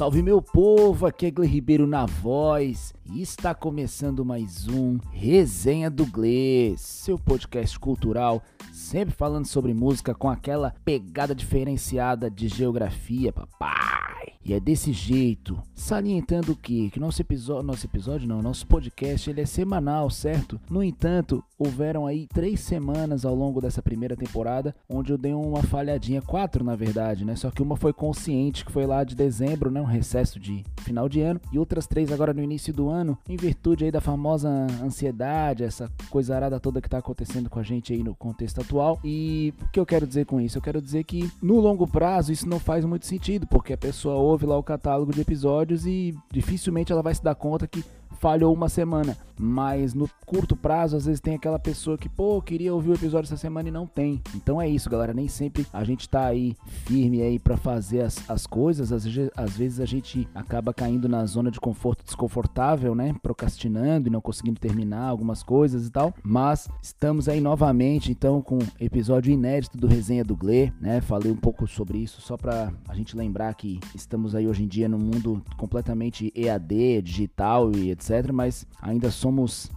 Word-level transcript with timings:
salve 0.00 0.22
meu 0.22 0.40
povo, 0.40 1.04
aqui 1.04 1.26
é 1.26 1.30
Gle 1.30 1.46
Ribeiro 1.46 1.86
na 1.86 2.06
voz 2.06 2.94
e 3.04 3.20
está 3.20 3.54
começando 3.54 4.24
mais 4.24 4.66
um 4.66 4.96
Resenha 5.12 5.90
do 5.90 6.06
Gle, 6.06 6.74
seu 6.78 7.18
podcast 7.18 7.78
cultural, 7.78 8.42
sempre 8.72 9.14
falando 9.14 9.44
sobre 9.44 9.74
música 9.74 10.14
com 10.14 10.30
aquela 10.30 10.72
pegada 10.86 11.34
diferenciada 11.34 12.30
de 12.30 12.48
geografia, 12.48 13.30
papai. 13.30 13.99
E 14.44 14.54
é 14.54 14.60
desse 14.60 14.92
jeito, 14.92 15.60
salientando 15.74 16.56
que, 16.56 16.90
que 16.90 16.98
nosso 16.98 17.20
episódio, 17.20 17.62
nosso 17.62 17.86
episódio 17.86 18.26
não, 18.26 18.40
nosso 18.40 18.66
podcast, 18.66 19.28
ele 19.28 19.42
é 19.42 19.46
semanal, 19.46 20.08
certo? 20.08 20.58
No 20.70 20.82
entanto, 20.82 21.44
houveram 21.58 22.06
aí 22.06 22.26
três 22.26 22.60
semanas 22.60 23.26
ao 23.26 23.34
longo 23.34 23.60
dessa 23.60 23.82
primeira 23.82 24.16
temporada, 24.16 24.74
onde 24.88 25.12
eu 25.12 25.18
dei 25.18 25.34
uma 25.34 25.62
falhadinha, 25.62 26.22
quatro 26.22 26.64
na 26.64 26.74
verdade, 26.74 27.24
né? 27.24 27.36
Só 27.36 27.50
que 27.50 27.62
uma 27.62 27.76
foi 27.76 27.92
consciente, 27.92 28.64
que 28.64 28.72
foi 28.72 28.86
lá 28.86 29.04
de 29.04 29.14
dezembro, 29.14 29.70
né? 29.70 29.80
Um 29.80 29.84
recesso 29.84 30.40
de 30.40 30.64
final 30.78 31.08
de 31.08 31.20
ano, 31.20 31.40
e 31.52 31.58
outras 31.58 31.86
três 31.86 32.10
agora 32.10 32.32
no 32.32 32.42
início 32.42 32.72
do 32.72 32.88
ano, 32.88 33.18
em 33.28 33.36
virtude 33.36 33.84
aí 33.84 33.90
da 33.90 34.00
famosa 34.00 34.48
ansiedade, 34.82 35.64
essa 35.64 35.90
coisa 36.08 36.34
arada 36.34 36.58
toda 36.58 36.80
que 36.80 36.88
tá 36.88 36.98
acontecendo 36.98 37.50
com 37.50 37.58
a 37.58 37.62
gente 37.62 37.92
aí 37.92 38.02
no 38.02 38.14
contexto 38.14 38.62
atual. 38.62 38.98
E 39.04 39.52
o 39.62 39.68
que 39.68 39.78
eu 39.80 39.86
quero 39.86 40.06
dizer 40.06 40.24
com 40.24 40.40
isso? 40.40 40.56
Eu 40.56 40.62
quero 40.62 40.80
dizer 40.80 41.04
que 41.04 41.30
no 41.42 41.60
longo 41.60 41.86
prazo 41.86 42.32
isso 42.32 42.48
não 42.48 42.58
faz 42.58 42.84
muito 42.86 43.06
sentido, 43.06 43.46
porque 43.46 43.74
a 43.74 43.78
pessoa 43.78 44.29
ouve 44.30 44.46
lá 44.46 44.56
o 44.56 44.62
catálogo 44.62 45.12
de 45.12 45.20
episódios 45.20 45.86
e 45.86 46.14
dificilmente 46.32 46.92
ela 46.92 47.02
vai 47.02 47.14
se 47.14 47.22
dar 47.22 47.34
conta 47.34 47.66
que 47.66 47.84
falhou 48.18 48.52
uma 48.52 48.68
semana. 48.68 49.16
Mas 49.42 49.94
no 49.94 50.06
curto 50.26 50.54
prazo, 50.54 50.98
às 50.98 51.06
vezes 51.06 51.18
tem 51.18 51.34
aquela 51.34 51.58
pessoa 51.58 51.96
que, 51.96 52.10
pô, 52.10 52.42
queria 52.42 52.74
ouvir 52.74 52.90
o 52.90 52.94
episódio 52.94 53.26
essa 53.26 53.38
semana 53.38 53.70
e 53.70 53.72
não 53.72 53.86
tem. 53.86 54.20
Então 54.34 54.60
é 54.60 54.68
isso, 54.68 54.90
galera. 54.90 55.14
Nem 55.14 55.28
sempre 55.28 55.66
a 55.72 55.82
gente 55.82 56.06
tá 56.06 56.26
aí 56.26 56.54
firme 56.66 57.22
aí 57.22 57.38
para 57.38 57.56
fazer 57.56 58.02
as, 58.02 58.28
as 58.28 58.46
coisas. 58.46 58.92
Às, 58.92 59.06
às 59.34 59.56
vezes 59.56 59.80
a 59.80 59.86
gente 59.86 60.28
acaba 60.34 60.74
caindo 60.74 61.08
na 61.08 61.24
zona 61.24 61.50
de 61.50 61.58
conforto 61.58 62.04
desconfortável, 62.04 62.94
né? 62.94 63.14
Procrastinando 63.22 64.08
e 64.08 64.10
não 64.10 64.20
conseguindo 64.20 64.60
terminar 64.60 65.08
algumas 65.08 65.42
coisas 65.42 65.86
e 65.86 65.90
tal. 65.90 66.12
Mas 66.22 66.68
estamos 66.82 67.26
aí 67.26 67.40
novamente, 67.40 68.12
então, 68.12 68.42
com 68.42 68.58
episódio 68.78 69.32
inédito 69.32 69.78
do 69.78 69.86
Resenha 69.86 70.22
do 70.22 70.36
Gle, 70.36 70.70
né? 70.78 71.00
Falei 71.00 71.32
um 71.32 71.36
pouco 71.36 71.66
sobre 71.66 71.96
isso 71.96 72.20
só 72.20 72.36
pra 72.36 72.70
a 72.86 72.94
gente 72.94 73.16
lembrar 73.16 73.54
que 73.54 73.80
estamos 73.94 74.34
aí 74.34 74.46
hoje 74.46 74.64
em 74.64 74.68
dia 74.68 74.86
num 74.86 74.98
mundo 74.98 75.42
completamente 75.56 76.30
EAD, 76.36 77.00
digital 77.00 77.72
e 77.72 77.90
etc. 77.90 78.30
Mas 78.32 78.66
ainda 78.82 79.10
somos 79.10 79.29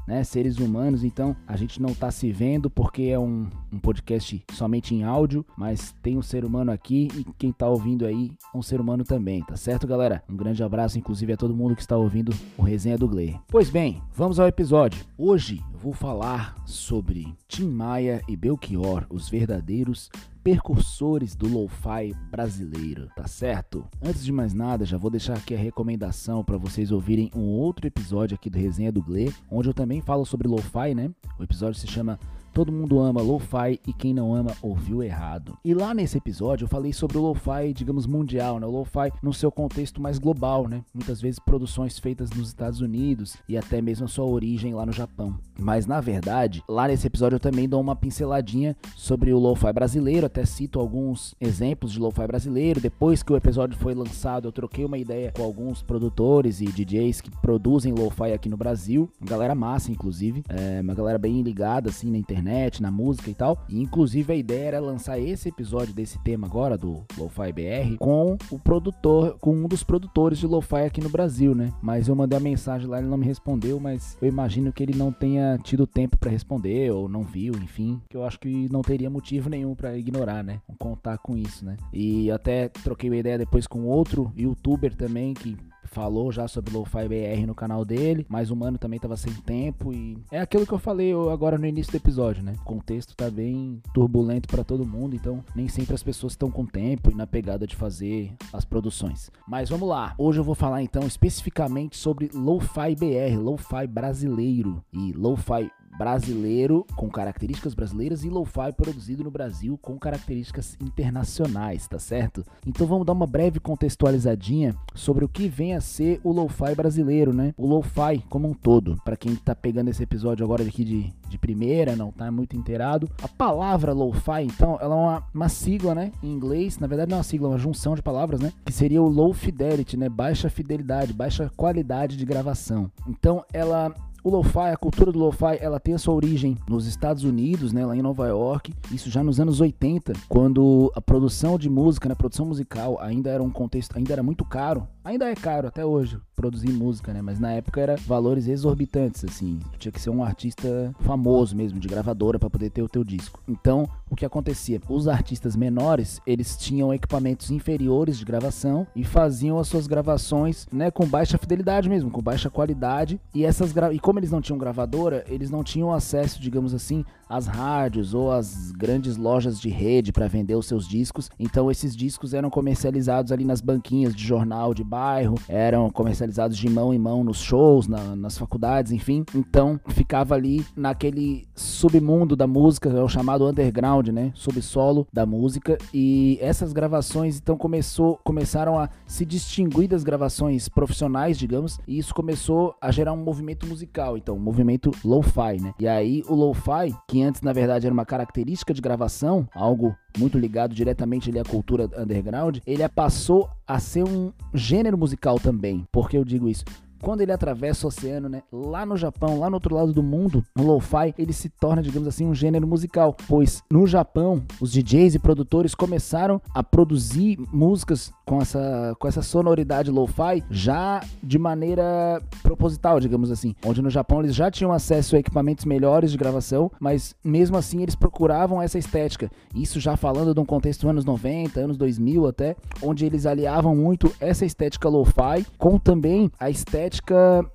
né, 0.07 0.23
seres 0.23 0.57
humanos, 0.57 1.03
então 1.03 1.35
a 1.47 1.55
gente 1.55 1.81
não 1.81 1.93
tá 1.93 2.11
se 2.11 2.31
vendo 2.31 2.69
porque 2.69 3.03
é 3.03 3.19
um, 3.19 3.47
um 3.71 3.79
podcast 3.79 4.43
somente 4.51 4.95
em 4.95 5.03
áudio, 5.03 5.45
mas 5.57 5.93
tem 6.01 6.17
um 6.17 6.21
ser 6.21 6.45
humano 6.45 6.71
aqui 6.71 7.09
e 7.15 7.25
quem 7.37 7.51
tá 7.51 7.67
ouvindo 7.67 8.05
aí 8.05 8.31
é 8.53 8.57
um 8.57 8.61
ser 8.61 8.79
humano 8.79 9.03
também, 9.03 9.43
tá 9.43 9.55
certo, 9.55 9.87
galera? 9.87 10.23
Um 10.29 10.35
grande 10.35 10.63
abraço, 10.63 10.97
inclusive, 10.97 11.33
a 11.33 11.37
todo 11.37 11.55
mundo 11.55 11.75
que 11.75 11.81
está 11.81 11.97
ouvindo 11.97 12.33
o 12.57 12.63
Resenha 12.63 12.97
do 12.97 13.07
Gley. 13.07 13.35
Pois 13.47 13.69
bem, 13.69 14.01
vamos 14.15 14.39
ao 14.39 14.47
episódio. 14.47 15.05
Hoje 15.17 15.61
vou 15.83 15.91
falar 15.91 16.55
sobre 16.65 17.35
Tim 17.45 17.67
Maia 17.67 18.21
e 18.29 18.37
Belchior, 18.37 19.05
os 19.09 19.27
verdadeiros 19.27 20.09
percursores 20.41 21.35
do 21.35 21.45
lo-fi 21.45 22.15
brasileiro, 22.31 23.09
tá 23.13 23.27
certo? 23.27 23.85
Antes 24.01 24.23
de 24.23 24.31
mais 24.31 24.53
nada, 24.53 24.85
já 24.85 24.97
vou 24.97 25.11
deixar 25.11 25.35
aqui 25.35 25.53
a 25.53 25.57
recomendação 25.57 26.41
para 26.41 26.55
vocês 26.57 26.89
ouvirem 26.89 27.29
um 27.35 27.49
outro 27.49 27.85
episódio 27.85 28.35
aqui 28.35 28.49
do 28.49 28.57
Resenha 28.57 28.93
do 28.93 29.03
Gle, 29.03 29.33
onde 29.51 29.67
eu 29.67 29.73
também 29.73 29.99
falo 29.99 30.25
sobre 30.25 30.47
lo-fi, 30.47 30.95
né? 30.95 31.11
O 31.37 31.43
episódio 31.43 31.77
se 31.77 31.87
chama 31.87 32.17
Todo 32.53 32.71
mundo 32.71 32.99
ama 32.99 33.19
lo-fi 33.19 33.79
e 33.87 33.91
quem 33.91 34.13
não 34.13 34.35
ama 34.35 34.51
ouviu 34.61 35.01
errado. 35.01 35.57
E 35.65 35.73
lá 35.73 35.91
nesse 35.91 36.19
episódio 36.19 36.65
eu 36.65 36.69
falei 36.69 36.93
sobre 36.93 37.17
o 37.17 37.21
lo-fi, 37.21 37.73
digamos, 37.73 38.05
mundial, 38.05 38.59
né? 38.59 38.67
O 38.67 38.69
lo-fi 38.69 39.11
no 39.23 39.33
seu 39.33 39.51
contexto 39.51 39.99
mais 39.99 40.19
global, 40.19 40.67
né? 40.67 40.83
Muitas 40.93 41.19
vezes 41.19 41.39
produções 41.39 41.97
feitas 41.97 42.29
nos 42.29 42.49
Estados 42.49 42.79
Unidos 42.79 43.37
e 43.49 43.57
até 43.57 43.81
mesmo 43.81 44.05
a 44.05 44.07
sua 44.07 44.25
origem 44.25 44.75
lá 44.75 44.85
no 44.85 44.91
Japão. 44.91 45.35
Mas 45.59 45.87
na 45.87 45.99
verdade, 45.99 46.63
lá 46.69 46.87
nesse 46.87 47.07
episódio 47.07 47.37
eu 47.37 47.39
também 47.39 47.67
dou 47.67 47.81
uma 47.81 47.95
pinceladinha 47.95 48.77
sobre 48.95 49.33
o 49.33 49.39
lo-fi 49.39 49.73
brasileiro, 49.73 50.27
até 50.27 50.45
cito 50.45 50.79
alguns 50.79 51.33
exemplos 51.41 51.91
de 51.91 51.99
lo-fi 51.99 52.27
brasileiro. 52.27 52.79
Depois 52.79 53.23
que 53.23 53.33
o 53.33 53.35
episódio 53.35 53.75
foi 53.79 53.95
lançado, 53.95 54.47
eu 54.47 54.51
troquei 54.51 54.85
uma 54.85 54.99
ideia 54.99 55.31
com 55.35 55.41
alguns 55.41 55.81
produtores 55.81 56.61
e 56.61 56.65
DJs 56.65 57.19
que 57.19 57.31
produzem 57.31 57.93
lo-fi 57.93 58.31
aqui 58.31 58.47
no 58.47 58.57
Brasil. 58.57 59.09
Uma 59.19 59.29
galera 59.31 59.55
massa, 59.55 59.91
inclusive. 59.91 60.43
É 60.47 60.81
uma 60.81 60.93
galera 60.93 61.17
bem 61.17 61.41
ligada, 61.41 61.89
assim, 61.89 62.11
na 62.11 62.17
internet 62.19 62.42
internet, 62.43 62.81
na 62.81 62.91
música 62.91 63.29
e 63.29 63.33
tal. 63.33 63.57
E 63.69 63.81
inclusive 63.81 64.33
a 64.33 64.35
ideia 64.35 64.67
era 64.67 64.79
lançar 64.79 65.19
esse 65.19 65.49
episódio 65.49 65.93
desse 65.93 66.19
tema 66.23 66.47
agora 66.47 66.77
do 66.77 67.03
Lo-Fi 67.17 67.51
BR 67.51 67.97
com 67.97 68.37
o 68.51 68.59
produtor, 68.59 69.37
com 69.39 69.55
um 69.55 69.67
dos 69.67 69.83
produtores 69.83 70.37
de 70.37 70.47
Lo-Fi 70.47 70.85
aqui 70.85 71.01
no 71.01 71.09
Brasil, 71.09 71.55
né? 71.55 71.71
Mas 71.81 72.07
eu 72.07 72.15
mandei 72.15 72.37
a 72.37 72.41
mensagem 72.41 72.87
lá, 72.87 72.99
ele 72.99 73.07
não 73.07 73.17
me 73.17 73.25
respondeu, 73.25 73.79
mas 73.79 74.17
eu 74.21 74.27
imagino 74.27 74.71
que 74.71 74.83
ele 74.83 74.95
não 74.95 75.11
tenha 75.11 75.57
tido 75.63 75.87
tempo 75.87 76.17
para 76.17 76.31
responder 76.31 76.91
ou 76.91 77.07
não 77.07 77.23
viu, 77.23 77.53
enfim, 77.55 78.01
que 78.09 78.17
eu 78.17 78.23
acho 78.23 78.39
que 78.39 78.71
não 78.71 78.81
teria 78.81 79.09
motivo 79.09 79.49
nenhum 79.49 79.75
para 79.75 79.97
ignorar, 79.97 80.43
né? 80.43 80.59
Contar 80.77 81.17
com 81.17 81.37
isso, 81.37 81.65
né? 81.65 81.77
E 81.93 82.29
até 82.31 82.69
troquei 82.69 83.09
uma 83.09 83.17
ideia 83.17 83.37
depois 83.37 83.67
com 83.67 83.85
outro 83.85 84.31
youtuber 84.35 84.95
também 84.95 85.33
que 85.33 85.57
falou 85.93 86.31
já 86.31 86.47
sobre 86.47 86.73
Lo-Fi 86.73 87.07
BR 87.07 87.45
no 87.45 87.53
canal 87.53 87.85
dele, 87.85 88.25
mas 88.27 88.49
o 88.49 88.55
mano 88.55 88.79
também 88.79 88.99
tava 88.99 89.15
sem 89.15 89.31
tempo 89.31 89.93
e 89.93 90.17
é 90.31 90.39
aquilo 90.39 90.65
que 90.65 90.73
eu 90.73 90.79
falei 90.79 91.13
agora 91.31 91.57
no 91.57 91.67
início 91.67 91.91
do 91.91 91.97
episódio, 91.97 92.43
né? 92.43 92.53
O 92.61 92.63
contexto 92.63 93.15
tá 93.15 93.29
bem 93.29 93.79
turbulento 93.93 94.47
para 94.47 94.63
todo 94.63 94.85
mundo, 94.85 95.15
então 95.15 95.43
nem 95.55 95.67
sempre 95.67 95.93
as 95.93 96.01
pessoas 96.01 96.33
estão 96.33 96.49
com 96.49 96.65
tempo 96.65 97.11
e 97.11 97.15
na 97.15 97.27
pegada 97.27 97.67
de 97.67 97.75
fazer 97.75 98.33
as 98.51 98.65
produções. 98.65 99.31
Mas 99.47 99.69
vamos 99.69 99.87
lá. 99.87 100.15
Hoje 100.17 100.39
eu 100.39 100.43
vou 100.43 100.55
falar 100.55 100.81
então 100.81 101.05
especificamente 101.05 101.95
sobre 101.95 102.29
Lo-Fi 102.33 102.95
BR, 102.95 103.37
Lo-Fi 103.39 103.85
brasileiro 103.85 104.83
e 104.91 105.13
Lo-Fi 105.13 105.69
brasileiro 105.97 106.85
com 106.95 107.09
características 107.09 107.73
brasileiras 107.73 108.23
e 108.23 108.29
lo-fi 108.29 108.71
produzido 108.75 109.23
no 109.23 109.31
Brasil 109.31 109.77
com 109.81 109.97
características 109.97 110.77
internacionais, 110.81 111.87
tá 111.87 111.99
certo? 111.99 112.43
Então 112.65 112.87
vamos 112.87 113.05
dar 113.05 113.13
uma 113.13 113.27
breve 113.27 113.59
contextualizadinha 113.59 114.75
sobre 114.93 115.25
o 115.25 115.29
que 115.29 115.47
vem 115.47 115.75
a 115.75 115.81
ser 115.81 116.19
o 116.23 116.31
lo-fi 116.31 116.75
brasileiro, 116.75 117.33
né? 117.33 117.53
O 117.57 117.67
lo-fi 117.67 118.23
como 118.29 118.47
um 118.47 118.53
todo. 118.53 118.95
Para 119.03 119.17
quem 119.17 119.35
tá 119.35 119.55
pegando 119.55 119.89
esse 119.89 120.03
episódio 120.03 120.43
agora 120.43 120.63
aqui 120.63 120.83
de, 120.83 121.13
de 121.29 121.37
primeira, 121.37 121.95
não 121.95 122.11
tá 122.11 122.31
muito 122.31 122.55
inteirado. 122.55 123.09
A 123.21 123.27
palavra 123.27 123.93
lo-fi, 123.93 124.43
então, 124.43 124.77
ela 124.81 124.95
é 124.95 124.97
uma, 124.97 125.23
uma 125.33 125.49
sigla, 125.49 125.93
né? 125.93 126.11
Em 126.21 126.31
inglês, 126.31 126.79
na 126.79 126.87
verdade 126.87 127.09
não 127.09 127.17
é 127.17 127.19
uma 127.19 127.23
sigla, 127.23 127.47
é 127.47 127.51
uma 127.51 127.57
junção 127.57 127.95
de 127.95 128.01
palavras, 128.01 128.39
né? 128.39 128.51
Que 128.65 128.73
seria 128.73 129.01
o 129.01 129.07
low 129.07 129.33
fidelity, 129.33 129.97
né? 129.97 130.09
Baixa 130.09 130.49
fidelidade, 130.49 131.13
baixa 131.13 131.51
qualidade 131.55 132.17
de 132.17 132.25
gravação. 132.25 132.91
Então 133.07 133.43
ela 133.51 133.93
o 134.23 134.29
lo-fi, 134.29 134.71
a 134.71 134.77
cultura 134.77 135.11
do 135.11 135.19
lo-fi, 135.19 135.57
ela 135.59 135.79
tem 135.79 135.93
a 135.93 135.97
sua 135.97 136.13
origem 136.13 136.57
nos 136.67 136.87
Estados 136.87 137.23
Unidos, 137.23 137.73
né, 137.73 137.85
lá 137.85 137.95
em 137.95 138.01
Nova 138.01 138.27
York, 138.27 138.73
isso 138.91 139.09
já 139.09 139.23
nos 139.23 139.39
anos 139.39 139.59
80, 139.59 140.13
quando 140.29 140.91
a 140.95 141.01
produção 141.01 141.57
de 141.57 141.69
música, 141.69 142.07
né, 142.07 142.13
a 142.13 142.15
produção 142.15 142.45
musical 142.45 142.97
ainda 143.01 143.29
era 143.29 143.43
um 143.43 143.49
contexto, 143.49 143.97
ainda 143.97 144.13
era 144.13 144.23
muito 144.23 144.45
caro, 144.45 144.87
ainda 145.03 145.29
é 145.29 145.35
caro 145.35 145.67
até 145.67 145.85
hoje 145.85 146.17
produzir 146.35 146.71
música, 146.71 147.13
né, 147.13 147.21
mas 147.21 147.39
na 147.39 147.51
época 147.51 147.81
era 147.81 147.95
valores 147.95 148.47
exorbitantes, 148.47 149.23
assim, 149.25 149.59
tinha 149.77 149.91
que 149.91 150.01
ser 150.01 150.09
um 150.09 150.23
artista 150.23 150.93
famoso 151.01 151.55
mesmo, 151.55 151.79
de 151.79 151.87
gravadora 151.87 152.39
para 152.39 152.49
poder 152.49 152.69
ter 152.69 152.81
o 152.81 152.89
teu 152.89 153.03
disco. 153.03 153.41
Então, 153.47 153.87
o 154.09 154.15
que 154.15 154.25
acontecia? 154.25 154.81
Os 154.89 155.07
artistas 155.07 155.55
menores, 155.55 156.21
eles 156.25 156.55
tinham 156.57 156.93
equipamentos 156.93 157.51
inferiores 157.51 158.17
de 158.17 158.25
gravação 158.25 158.87
e 158.95 159.03
faziam 159.03 159.59
as 159.59 159.67
suas 159.67 159.87
gravações, 159.87 160.67
né, 160.71 160.89
com 160.89 161.05
baixa 161.05 161.37
fidelidade 161.37 161.89
mesmo, 161.89 162.09
com 162.09 162.21
baixa 162.21 162.49
qualidade, 162.49 163.19
e 163.33 163.45
essas 163.45 163.71
gra... 163.71 163.93
e 163.93 163.99
como 164.13 164.19
eles 164.19 164.29
não 164.29 164.41
tinham 164.41 164.59
gravadora, 164.59 165.25
eles 165.27 165.49
não 165.49 165.63
tinham 165.63 165.91
acesso, 165.91 166.39
digamos 166.39 166.71
assim, 166.71 167.03
às 167.27 167.47
rádios 167.47 168.13
ou 168.13 168.31
às 168.31 168.71
grandes 168.71 169.17
lojas 169.17 169.59
de 169.59 169.67
rede 169.69 170.11
para 170.11 170.27
vender 170.27 170.53
os 170.53 170.67
seus 170.67 170.87
discos. 170.87 171.31
Então 171.39 171.71
esses 171.71 171.95
discos 171.95 172.35
eram 172.35 172.47
comercializados 172.47 173.31
ali 173.31 173.43
nas 173.43 173.59
banquinhas 173.59 174.15
de 174.15 174.23
jornal 174.23 174.71
de 174.71 174.83
bairro, 174.83 175.33
eram 175.49 175.89
comercializados 175.89 176.55
de 176.55 176.69
mão 176.69 176.93
em 176.93 176.99
mão 176.99 177.23
nos 177.23 177.41
shows, 177.41 177.87
na, 177.87 178.15
nas 178.15 178.37
faculdades, 178.37 178.91
enfim. 178.91 179.25
Então 179.33 179.79
ficava 179.87 180.35
ali 180.35 180.63
naquele 180.75 181.47
submundo 181.55 182.35
da 182.35 182.45
música, 182.45 182.89
é 182.89 183.01
o 183.01 183.09
chamado 183.09 183.47
underground, 183.47 184.09
né? 184.09 184.31
Subsolo 184.35 185.07
da 185.11 185.25
música. 185.25 185.75
E 185.91 186.37
essas 186.39 186.71
gravações 186.71 187.37
então 187.37 187.57
começou, 187.57 188.19
começaram 188.23 188.77
a 188.77 188.91
se 189.07 189.25
distinguir 189.25 189.87
das 189.87 190.03
gravações 190.03 190.69
profissionais, 190.69 191.35
digamos, 191.35 191.79
e 191.87 191.97
isso 191.97 192.13
começou 192.13 192.75
a 192.79 192.91
gerar 192.91 193.13
um 193.13 193.23
movimento 193.23 193.65
musical 193.65 194.02
musical, 194.03 194.17
então, 194.17 194.37
movimento 194.37 194.91
lo-fi, 195.03 195.61
né? 195.61 195.73
E 195.79 195.87
aí 195.87 196.23
o 196.27 196.35
lo-fi, 196.35 196.93
que 197.07 197.21
antes 197.23 197.41
na 197.41 197.53
verdade 197.53 197.85
era 197.85 197.93
uma 197.93 198.05
característica 198.05 198.73
de 198.73 198.81
gravação, 198.81 199.47
algo 199.53 199.95
muito 200.17 200.37
ligado 200.37 200.75
diretamente 200.75 201.29
ali 201.29 201.39
à 201.39 201.43
cultura 201.43 201.89
underground, 201.97 202.57
ele 202.67 202.87
passou 202.89 203.49
a 203.65 203.79
ser 203.79 204.03
um 204.03 204.31
gênero 204.53 204.97
musical 204.97 205.39
também. 205.39 205.85
Por 205.91 206.09
que 206.09 206.17
eu 206.17 206.25
digo 206.25 206.49
isso? 206.49 206.65
Quando 207.03 207.19
ele 207.19 207.33
atravessa 207.33 207.85
o 207.85 207.89
oceano, 207.89 208.29
né, 208.29 208.43
lá 208.49 208.85
no 208.85 208.95
Japão, 208.95 209.37
lá 209.37 209.49
no 209.49 209.57
outro 209.57 209.75
lado 209.75 209.91
do 209.91 210.01
mundo, 210.01 210.43
o 210.57 210.63
lo-fi, 210.63 211.13
ele 211.17 211.33
se 211.33 211.49
torna, 211.49 211.83
digamos 211.83 212.07
assim, 212.07 212.25
um 212.25 212.33
gênero 212.33 212.65
musical, 212.65 213.15
pois 213.27 213.61
no 213.69 213.85
Japão, 213.85 214.41
os 214.61 214.71
DJs 214.71 215.15
e 215.15 215.19
produtores 215.19 215.75
começaram 215.75 216.41
a 216.53 216.63
produzir 216.63 217.37
músicas 217.51 218.11
com 218.25 218.41
essa, 218.41 218.95
com 218.97 219.07
essa 219.07 219.21
sonoridade 219.21 219.91
lo-fi 219.91 220.41
já 220.49 221.03
de 221.21 221.37
maneira 221.37 222.21
proposital, 222.41 223.01
digamos 223.01 223.29
assim. 223.29 223.53
Onde 223.65 223.81
no 223.81 223.89
Japão 223.89 224.21
eles 224.21 224.33
já 224.33 224.49
tinham 224.49 224.71
acesso 224.71 225.17
a 225.17 225.19
equipamentos 225.19 225.65
melhores 225.65 226.09
de 226.09 226.17
gravação, 226.17 226.71
mas 226.79 227.13
mesmo 227.21 227.57
assim 227.57 227.81
eles 227.81 227.95
procuravam 227.95 228.61
essa 228.61 228.77
estética. 228.77 229.29
Isso 229.53 229.77
já 229.77 229.97
falando 229.97 230.33
de 230.33 230.39
um 230.39 230.45
contexto 230.45 230.87
anos 230.87 231.03
90, 231.03 231.59
anos 231.59 231.75
2000 231.75 232.27
até, 232.27 232.55
onde 232.81 233.05
eles 233.05 233.25
aliavam 233.25 233.75
muito 233.75 234.09
essa 234.21 234.45
estética 234.45 234.87
lo-fi 234.87 235.45
com 235.57 235.77
também 235.77 236.31
a 236.39 236.49
estética 236.49 236.92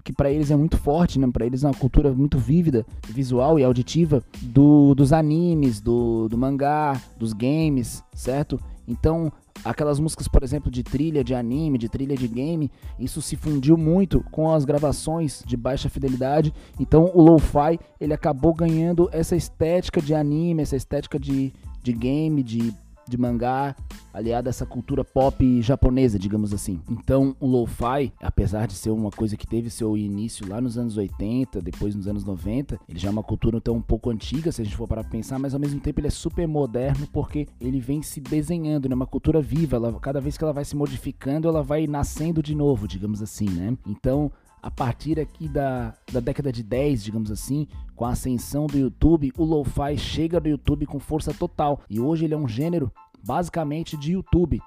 que 0.05 0.13
para 0.13 0.31
eles 0.31 0.51
é 0.51 0.57
muito 0.57 0.77
forte, 0.77 1.19
né? 1.19 1.29
Para 1.33 1.47
eles 1.47 1.65
é 1.65 1.67
uma 1.67 1.75
cultura 1.75 2.13
muito 2.13 2.39
vívida, 2.39 2.87
visual 3.09 3.59
e 3.59 3.65
auditiva 3.65 4.23
do, 4.43 4.95
dos 4.95 5.13
animes, 5.13 5.81
do, 5.81 6.29
do 6.29 6.39
mangá, 6.39 7.01
dos 7.19 7.33
games, 7.33 8.03
certo? 8.15 8.59
Então, 8.87 9.31
aquelas 9.63 10.01
músicas, 10.01 10.27
por 10.27 10.43
exemplo, 10.43 10.71
de 10.71 10.83
trilha 10.83 11.23
de 11.23 11.35
anime, 11.35 11.77
de 11.77 11.91
trilha 11.91 12.17
de 12.17 12.27
game, 12.27 12.71
isso 12.99 13.21
se 13.21 13.37
fundiu 13.37 13.77
muito 13.77 14.25
com 14.31 14.51
as 14.51 14.65
gravações 14.65 15.43
de 15.47 15.59
baixa 15.59 15.91
fidelidade. 15.91 16.55
Então, 16.81 17.11
o 17.15 17.21
lo-fi, 17.21 17.79
ele 18.01 18.15
acabou 18.15 18.55
ganhando 18.55 19.09
essa 19.13 19.37
estética 19.37 20.01
de 20.01 20.15
anime, 20.15 20.63
essa 20.63 20.77
estética 20.77 21.19
de, 21.19 21.53
de 21.83 21.93
game, 21.93 22.43
de 22.43 22.73
de 23.09 23.17
mangá, 23.17 23.75
aliada 24.13 24.49
a 24.49 24.51
essa 24.51 24.67
cultura 24.67 25.05
pop 25.05 25.63
japonesa, 25.63 26.19
digamos 26.19 26.53
assim. 26.53 26.81
Então, 26.91 27.37
o 27.41 27.47
lo-fi, 27.47 28.13
apesar 28.21 28.67
de 28.67 28.75
ser 28.75 28.91
uma 28.91 29.11
coisa 29.11 29.37
que 29.37 29.47
teve 29.47 29.71
seu 29.71 29.97
início 29.97 30.49
lá 30.49 30.61
nos 30.61 30.77
anos 30.77 30.97
80, 30.97 31.61
depois 31.61 31.95
nos 31.95 32.09
anos 32.09 32.25
90, 32.25 32.79
ele 32.89 32.99
já 32.99 33.09
é 33.09 33.11
uma 33.13 33.23
cultura 33.23 33.59
então 33.59 33.77
um 33.77 33.83
pouco 33.83 34.11
antiga, 34.11 34.51
se 34.51 34.63
a 34.63 34.65
gente 34.65 34.77
for 34.77 34.89
para 34.89 35.05
pensar, 35.05 35.39
mas 35.39 35.55
ao 35.55 35.61
mesmo 35.61 35.81
tempo 35.81 36.01
ele 36.01 36.09
é 36.09 36.11
super 36.11 36.47
moderno 36.47 37.07
porque 37.13 37.47
ele 37.61 37.81
vem 37.81 38.03
se 38.03 38.21
desenhando, 38.21 38.89
né? 38.89 38.95
Uma 38.95 39.07
cultura 39.07 39.41
viva, 39.41 39.77
ela, 39.77 39.93
cada 40.01 40.21
vez 40.21 40.37
que 40.37 40.45
ela 40.45 40.53
vai 40.53 40.65
se 40.65 40.77
modificando, 40.77 41.49
ela 41.49 41.63
vai 41.63 41.87
nascendo 41.87 42.43
de 42.43 42.55
novo, 42.55 42.89
digamos 42.89 43.23
assim, 43.23 43.49
né? 43.49 43.77
Então, 43.87 44.31
a 44.63 44.71
partir 44.71 45.19
aqui 45.21 45.49
da, 45.49 45.95
da 46.13 46.21
década 46.21 46.53
de 46.53 46.63
10, 46.63 47.05
digamos 47.05 47.31
assim, 47.31 47.67
com 47.95 48.05
a 48.05 48.11
ascensão 48.11 48.67
do 48.67 48.79
YouTube, 48.79 49.33
o 49.37 49.45
lo-fi 49.45 49.97
chega 49.97 50.41
no 50.41 50.49
YouTube 50.49 50.87
com 50.87 50.99
força 50.99 51.33
total. 51.33 51.81
E 51.89 52.01
hoje 52.01 52.25
ele 52.25 52.35
é 52.35 52.37
um 52.37 52.49
gênero 52.49 52.93
basicamente 53.25 53.97
de 53.97 54.13
YouTube 54.13 54.61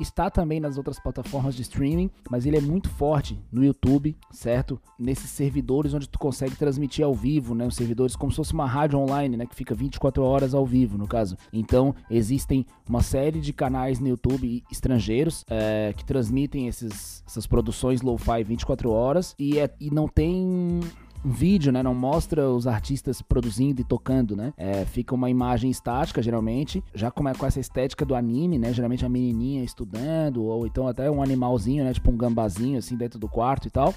está 0.00 0.30
também 0.30 0.60
nas 0.60 0.76
outras 0.76 0.98
plataformas 0.98 1.54
de 1.54 1.62
streaming, 1.62 2.10
mas 2.30 2.46
ele 2.46 2.56
é 2.56 2.60
muito 2.60 2.88
forte 2.88 3.38
no 3.50 3.64
YouTube, 3.64 4.16
certo? 4.30 4.80
Nesses 4.98 5.30
servidores 5.30 5.94
onde 5.94 6.08
tu 6.08 6.18
consegue 6.18 6.56
transmitir 6.56 7.04
ao 7.04 7.14
vivo, 7.14 7.54
né? 7.54 7.66
Os 7.66 7.76
servidores 7.76 8.16
como 8.16 8.32
se 8.32 8.36
fosse 8.36 8.52
uma 8.52 8.66
rádio 8.66 8.98
online, 8.98 9.36
né? 9.36 9.46
Que 9.46 9.54
fica 9.54 9.74
24 9.74 10.22
horas 10.22 10.54
ao 10.54 10.66
vivo, 10.66 10.98
no 10.98 11.06
caso. 11.06 11.36
Então, 11.52 11.94
existem 12.10 12.66
uma 12.88 13.02
série 13.02 13.40
de 13.40 13.52
canais 13.52 14.00
no 14.00 14.08
YouTube 14.08 14.64
estrangeiros 14.70 15.44
é, 15.48 15.94
que 15.96 16.04
transmitem 16.04 16.68
esses, 16.68 17.22
essas 17.26 17.46
produções 17.46 18.02
lo-fi 18.02 18.42
24 18.42 18.90
horas 18.90 19.34
e, 19.38 19.58
é, 19.58 19.70
e 19.80 19.90
não 19.90 20.08
tem 20.08 20.80
um 21.24 21.30
vídeo, 21.30 21.72
né? 21.72 21.82
Não 21.82 21.94
mostra 21.94 22.48
os 22.50 22.66
artistas 22.66 23.22
produzindo 23.22 23.80
e 23.80 23.84
tocando, 23.84 24.36
né? 24.36 24.52
É, 24.56 24.84
fica 24.84 25.14
uma 25.14 25.30
imagem 25.30 25.70
estática, 25.70 26.22
geralmente, 26.22 26.82
já 26.94 27.10
como 27.10 27.28
é 27.28 27.34
com 27.34 27.46
essa 27.46 27.60
estética 27.60 28.04
do 28.04 28.14
anime, 28.14 28.58
né? 28.58 28.72
Geralmente 28.72 29.04
a 29.04 29.08
menininha 29.08 29.62
estudando, 29.62 30.42
ou 30.44 30.66
então 30.66 30.88
até 30.88 31.10
um 31.10 31.22
animalzinho, 31.22 31.84
né? 31.84 31.92
Tipo 31.92 32.10
um 32.10 32.16
gambazinho, 32.16 32.78
assim, 32.78 32.96
dentro 32.96 33.18
do 33.18 33.28
quarto 33.28 33.68
e 33.68 33.70
tal 33.70 33.94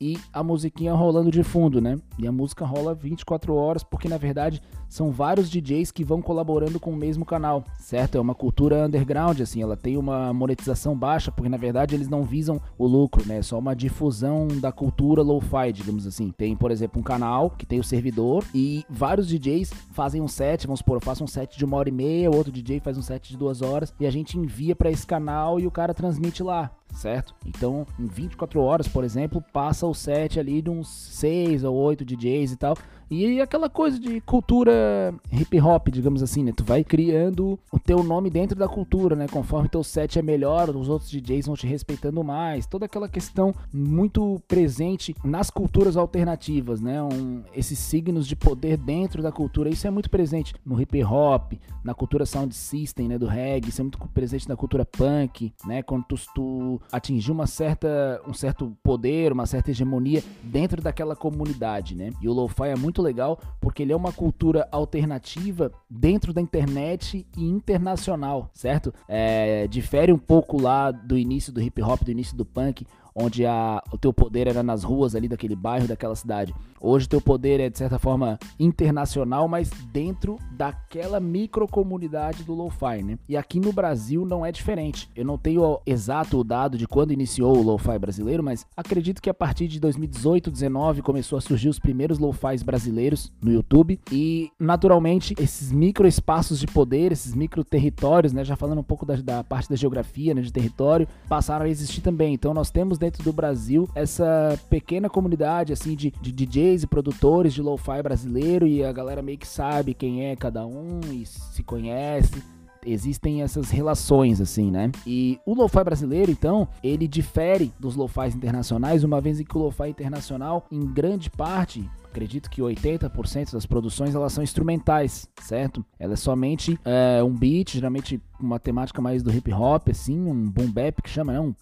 e 0.00 0.18
a 0.32 0.42
musiquinha 0.42 0.94
rolando 0.94 1.30
de 1.30 1.42
fundo, 1.42 1.80
né? 1.80 1.98
E 2.18 2.26
a 2.26 2.32
música 2.32 2.64
rola 2.64 2.94
24 2.94 3.54
horas, 3.54 3.84
porque 3.84 4.08
na 4.08 4.16
verdade 4.16 4.62
são 4.88 5.10
vários 5.10 5.50
DJs 5.50 5.92
que 5.92 6.02
vão 6.02 6.22
colaborando 6.22 6.80
com 6.80 6.90
o 6.90 6.96
mesmo 6.96 7.24
canal, 7.24 7.62
certo? 7.78 8.16
É 8.16 8.20
uma 8.20 8.34
cultura 8.34 8.86
underground, 8.86 9.40
assim, 9.40 9.62
ela 9.62 9.76
tem 9.76 9.96
uma 9.96 10.32
monetização 10.32 10.96
baixa, 10.96 11.30
porque 11.30 11.48
na 11.48 11.56
verdade 11.56 11.94
eles 11.94 12.08
não 12.08 12.24
visam 12.24 12.60
o 12.78 12.86
lucro, 12.86 13.24
né? 13.26 13.38
É 13.38 13.42
só 13.42 13.58
uma 13.58 13.76
difusão 13.76 14.48
da 14.48 14.72
cultura 14.72 15.22
lo-fi, 15.22 15.72
digamos 15.72 16.06
assim. 16.06 16.32
Tem, 16.36 16.56
por 16.56 16.70
exemplo, 16.70 16.98
um 17.00 17.04
canal 17.04 17.50
que 17.50 17.66
tem 17.66 17.78
o 17.78 17.84
servidor 17.84 18.44
e 18.54 18.84
vários 18.88 19.28
DJs 19.28 19.72
fazem 19.92 20.20
um 20.20 20.28
set, 20.28 20.66
vamos 20.66 20.80
supor, 20.80 20.96
eu 20.96 21.00
faço 21.00 21.22
um 21.22 21.28
set 21.28 21.58
de 21.58 21.64
uma 21.64 21.76
hora 21.76 21.88
e 21.88 21.92
meia, 21.92 22.30
outro 22.30 22.50
DJ 22.50 22.80
faz 22.80 22.96
um 22.96 23.02
set 23.02 23.28
de 23.28 23.36
duas 23.36 23.62
horas 23.62 23.94
e 24.00 24.06
a 24.06 24.10
gente 24.10 24.38
envia 24.38 24.74
para 24.74 24.90
esse 24.90 25.06
canal 25.06 25.60
e 25.60 25.66
o 25.66 25.70
cara 25.70 25.92
transmite 25.92 26.42
lá 26.42 26.70
certo? 26.94 27.34
Então, 27.46 27.86
em 27.98 28.06
24 28.06 28.60
horas, 28.60 28.88
por 28.88 29.04
exemplo, 29.04 29.42
passa 29.52 29.86
o 29.86 29.94
set 29.94 30.38
ali 30.38 30.60
de 30.60 30.70
uns 30.70 30.88
6 30.88 31.64
ou 31.64 31.74
8 31.74 32.04
DJs 32.04 32.52
e 32.52 32.56
tal, 32.56 32.76
e 33.10 33.40
aquela 33.40 33.68
coisa 33.68 33.98
de 33.98 34.20
cultura 34.20 35.12
hip 35.32 35.60
hop, 35.60 35.88
digamos 35.88 36.22
assim, 36.22 36.44
né? 36.44 36.52
Tu 36.56 36.62
vai 36.62 36.84
criando 36.84 37.58
o 37.72 37.78
teu 37.78 38.04
nome 38.04 38.30
dentro 38.30 38.56
da 38.56 38.68
cultura, 38.68 39.16
né? 39.16 39.26
Conforme 39.26 39.68
teu 39.68 39.82
set 39.82 40.16
é 40.16 40.22
melhor, 40.22 40.70
os 40.70 40.88
outros 40.88 41.10
DJs 41.10 41.46
vão 41.46 41.56
te 41.56 41.66
respeitando 41.66 42.22
mais. 42.22 42.66
Toda 42.66 42.86
aquela 42.86 43.08
questão 43.08 43.52
muito 43.72 44.40
presente 44.46 45.12
nas 45.24 45.50
culturas 45.50 45.96
alternativas, 45.96 46.80
né? 46.80 47.02
Um, 47.02 47.42
esses 47.52 47.80
signos 47.80 48.28
de 48.28 48.36
poder 48.36 48.76
dentro 48.76 49.22
da 49.22 49.32
cultura, 49.32 49.68
isso 49.68 49.88
é 49.88 49.90
muito 49.90 50.08
presente 50.08 50.54
no 50.64 50.80
hip 50.80 51.02
hop, 51.02 51.54
na 51.82 51.94
cultura 51.94 52.24
sound 52.24 52.54
system, 52.54 53.08
né? 53.08 53.18
Do 53.18 53.26
reggae, 53.26 53.70
isso 53.70 53.80
é 53.80 53.84
muito 53.84 53.98
presente 54.14 54.48
na 54.48 54.54
cultura 54.54 54.84
punk, 54.84 55.52
né? 55.66 55.82
Quando 55.82 56.04
tu, 56.04 56.16
tu 56.32 56.80
atingir 56.92 57.32
uma 57.32 57.48
certa, 57.48 58.22
um 58.24 58.32
certo 58.32 58.72
poder, 58.84 59.32
uma 59.32 59.46
certa 59.46 59.72
hegemonia 59.72 60.22
dentro 60.44 60.80
daquela 60.80 61.16
comunidade, 61.16 61.96
né? 61.96 62.10
E 62.22 62.28
o 62.28 62.32
lo-fi 62.32 62.68
é 62.68 62.76
muito 62.76 62.99
muito 63.00 63.02
legal 63.02 63.40
porque 63.60 63.82
ele 63.82 63.92
é 63.92 63.96
uma 63.96 64.12
cultura 64.12 64.68
alternativa 64.70 65.72
dentro 65.88 66.32
da 66.32 66.40
internet 66.40 67.26
e 67.36 67.44
internacional, 67.44 68.50
certo? 68.52 68.92
É, 69.08 69.66
difere 69.66 70.12
um 70.12 70.18
pouco 70.18 70.60
lá 70.60 70.90
do 70.90 71.16
início 71.16 71.52
do 71.52 71.60
hip 71.60 71.82
hop, 71.82 72.02
do 72.04 72.10
início 72.10 72.36
do 72.36 72.44
punk, 72.44 72.86
onde 73.14 73.44
a, 73.46 73.82
o 73.92 73.98
teu 73.98 74.12
poder 74.12 74.46
era 74.46 74.62
nas 74.62 74.82
ruas 74.82 75.14
ali 75.14 75.28
daquele 75.28 75.56
bairro, 75.56 75.88
daquela 75.88 76.14
cidade. 76.14 76.54
Hoje 76.80 77.04
o 77.04 77.08
teu 77.08 77.20
poder 77.20 77.60
é 77.60 77.68
de 77.68 77.76
certa 77.76 77.98
forma 77.98 78.38
internacional, 78.58 79.46
mas 79.46 79.70
dentro 79.92 80.38
daquela 80.52 81.20
microcomunidade 81.20 82.42
do 82.42 82.54
lo-fi, 82.54 83.02
né? 83.02 83.18
E 83.28 83.36
aqui 83.36 83.60
no 83.60 83.70
Brasil 83.70 84.24
não 84.24 84.46
é 84.46 84.50
diferente. 84.50 85.10
Eu 85.14 85.24
não 85.26 85.36
tenho 85.36 85.78
exato 85.84 86.38
o 86.38 86.44
dado 86.44 86.78
de 86.78 86.86
quando 86.86 87.12
iniciou 87.12 87.56
o 87.58 87.62
lo-fi 87.62 87.98
brasileiro, 87.98 88.42
mas 88.42 88.66
acredito 88.74 89.20
que 89.20 89.28
a 89.28 89.34
partir 89.34 89.68
de 89.68 89.78
2018, 89.78 90.50
19 90.50 91.02
começou 91.02 91.36
a 91.36 91.40
surgir 91.40 91.68
os 91.68 91.78
primeiros 91.78 92.18
lo-fis 92.18 92.62
brasileiros 92.62 93.30
no 93.42 93.52
YouTube 93.52 94.00
e 94.10 94.50
naturalmente 94.58 95.34
esses 95.38 95.70
micro 95.70 96.08
espaços 96.08 96.58
de 96.58 96.66
poder, 96.66 97.12
esses 97.12 97.34
micro 97.34 97.62
territórios, 97.62 98.32
né, 98.32 98.42
já 98.42 98.56
falando 98.56 98.78
um 98.78 98.84
pouco 98.84 99.04
da, 99.04 99.16
da 99.16 99.44
parte 99.44 99.68
da 99.68 99.76
geografia, 99.76 100.34
né, 100.34 100.40
de 100.40 100.52
território, 100.52 101.06
passaram 101.28 101.66
a 101.66 101.68
existir 101.68 102.00
também. 102.00 102.32
Então 102.32 102.54
nós 102.54 102.70
temos 102.70 102.98
dentro 103.00 103.24
do 103.24 103.32
Brasil 103.32 103.88
essa 103.94 104.58
pequena 104.68 105.08
comunidade 105.08 105.72
assim 105.72 105.96
de, 105.96 106.12
de 106.20 106.30
DJs 106.30 106.84
e 106.84 106.86
produtores 106.86 107.52
de 107.52 107.62
lo-fi 107.62 108.02
brasileiro 108.02 108.66
e 108.66 108.84
a 108.84 108.92
galera 108.92 109.22
meio 109.22 109.38
que 109.38 109.48
sabe 109.48 109.94
quem 109.94 110.26
é 110.26 110.36
cada 110.36 110.66
um 110.66 111.00
e 111.10 111.26
se 111.26 111.62
conhece 111.62 112.42
existem 112.84 113.42
essas 113.42 113.70
relações 113.70 114.40
assim, 114.40 114.70
né? 114.70 114.90
E 115.06 115.38
o 115.44 115.54
lo-fi 115.54 115.84
brasileiro, 115.84 116.30
então, 116.30 116.68
ele 116.82 117.06
difere 117.06 117.72
dos 117.78 117.94
lo-fis 117.96 118.34
internacionais, 118.34 119.04
uma 119.04 119.20
vez 119.20 119.40
que 119.40 119.56
o 119.56 119.60
lo-fi 119.60 119.88
internacional, 119.88 120.66
em 120.70 120.80
grande 120.86 121.30
parte, 121.30 121.88
acredito 122.04 122.50
que 122.50 122.60
80% 122.60 123.52
das 123.52 123.66
produções 123.66 124.14
elas 124.14 124.32
são 124.32 124.42
instrumentais, 124.42 125.28
certo? 125.40 125.84
Ela 125.98 126.14
é 126.14 126.16
somente 126.16 126.78
é, 126.84 127.22
um 127.22 127.34
beat, 127.34 127.74
geralmente 127.74 128.20
uma 128.38 128.58
temática 128.58 129.00
mais 129.00 129.22
do 129.22 129.32
hip 129.32 129.52
hop, 129.52 129.88
assim, 129.88 130.18
um 130.18 130.48
boom 130.48 130.70
bap 130.70 131.02
que 131.02 131.10
chama, 131.10 131.32
né? 131.32 131.40
Um 131.40 131.54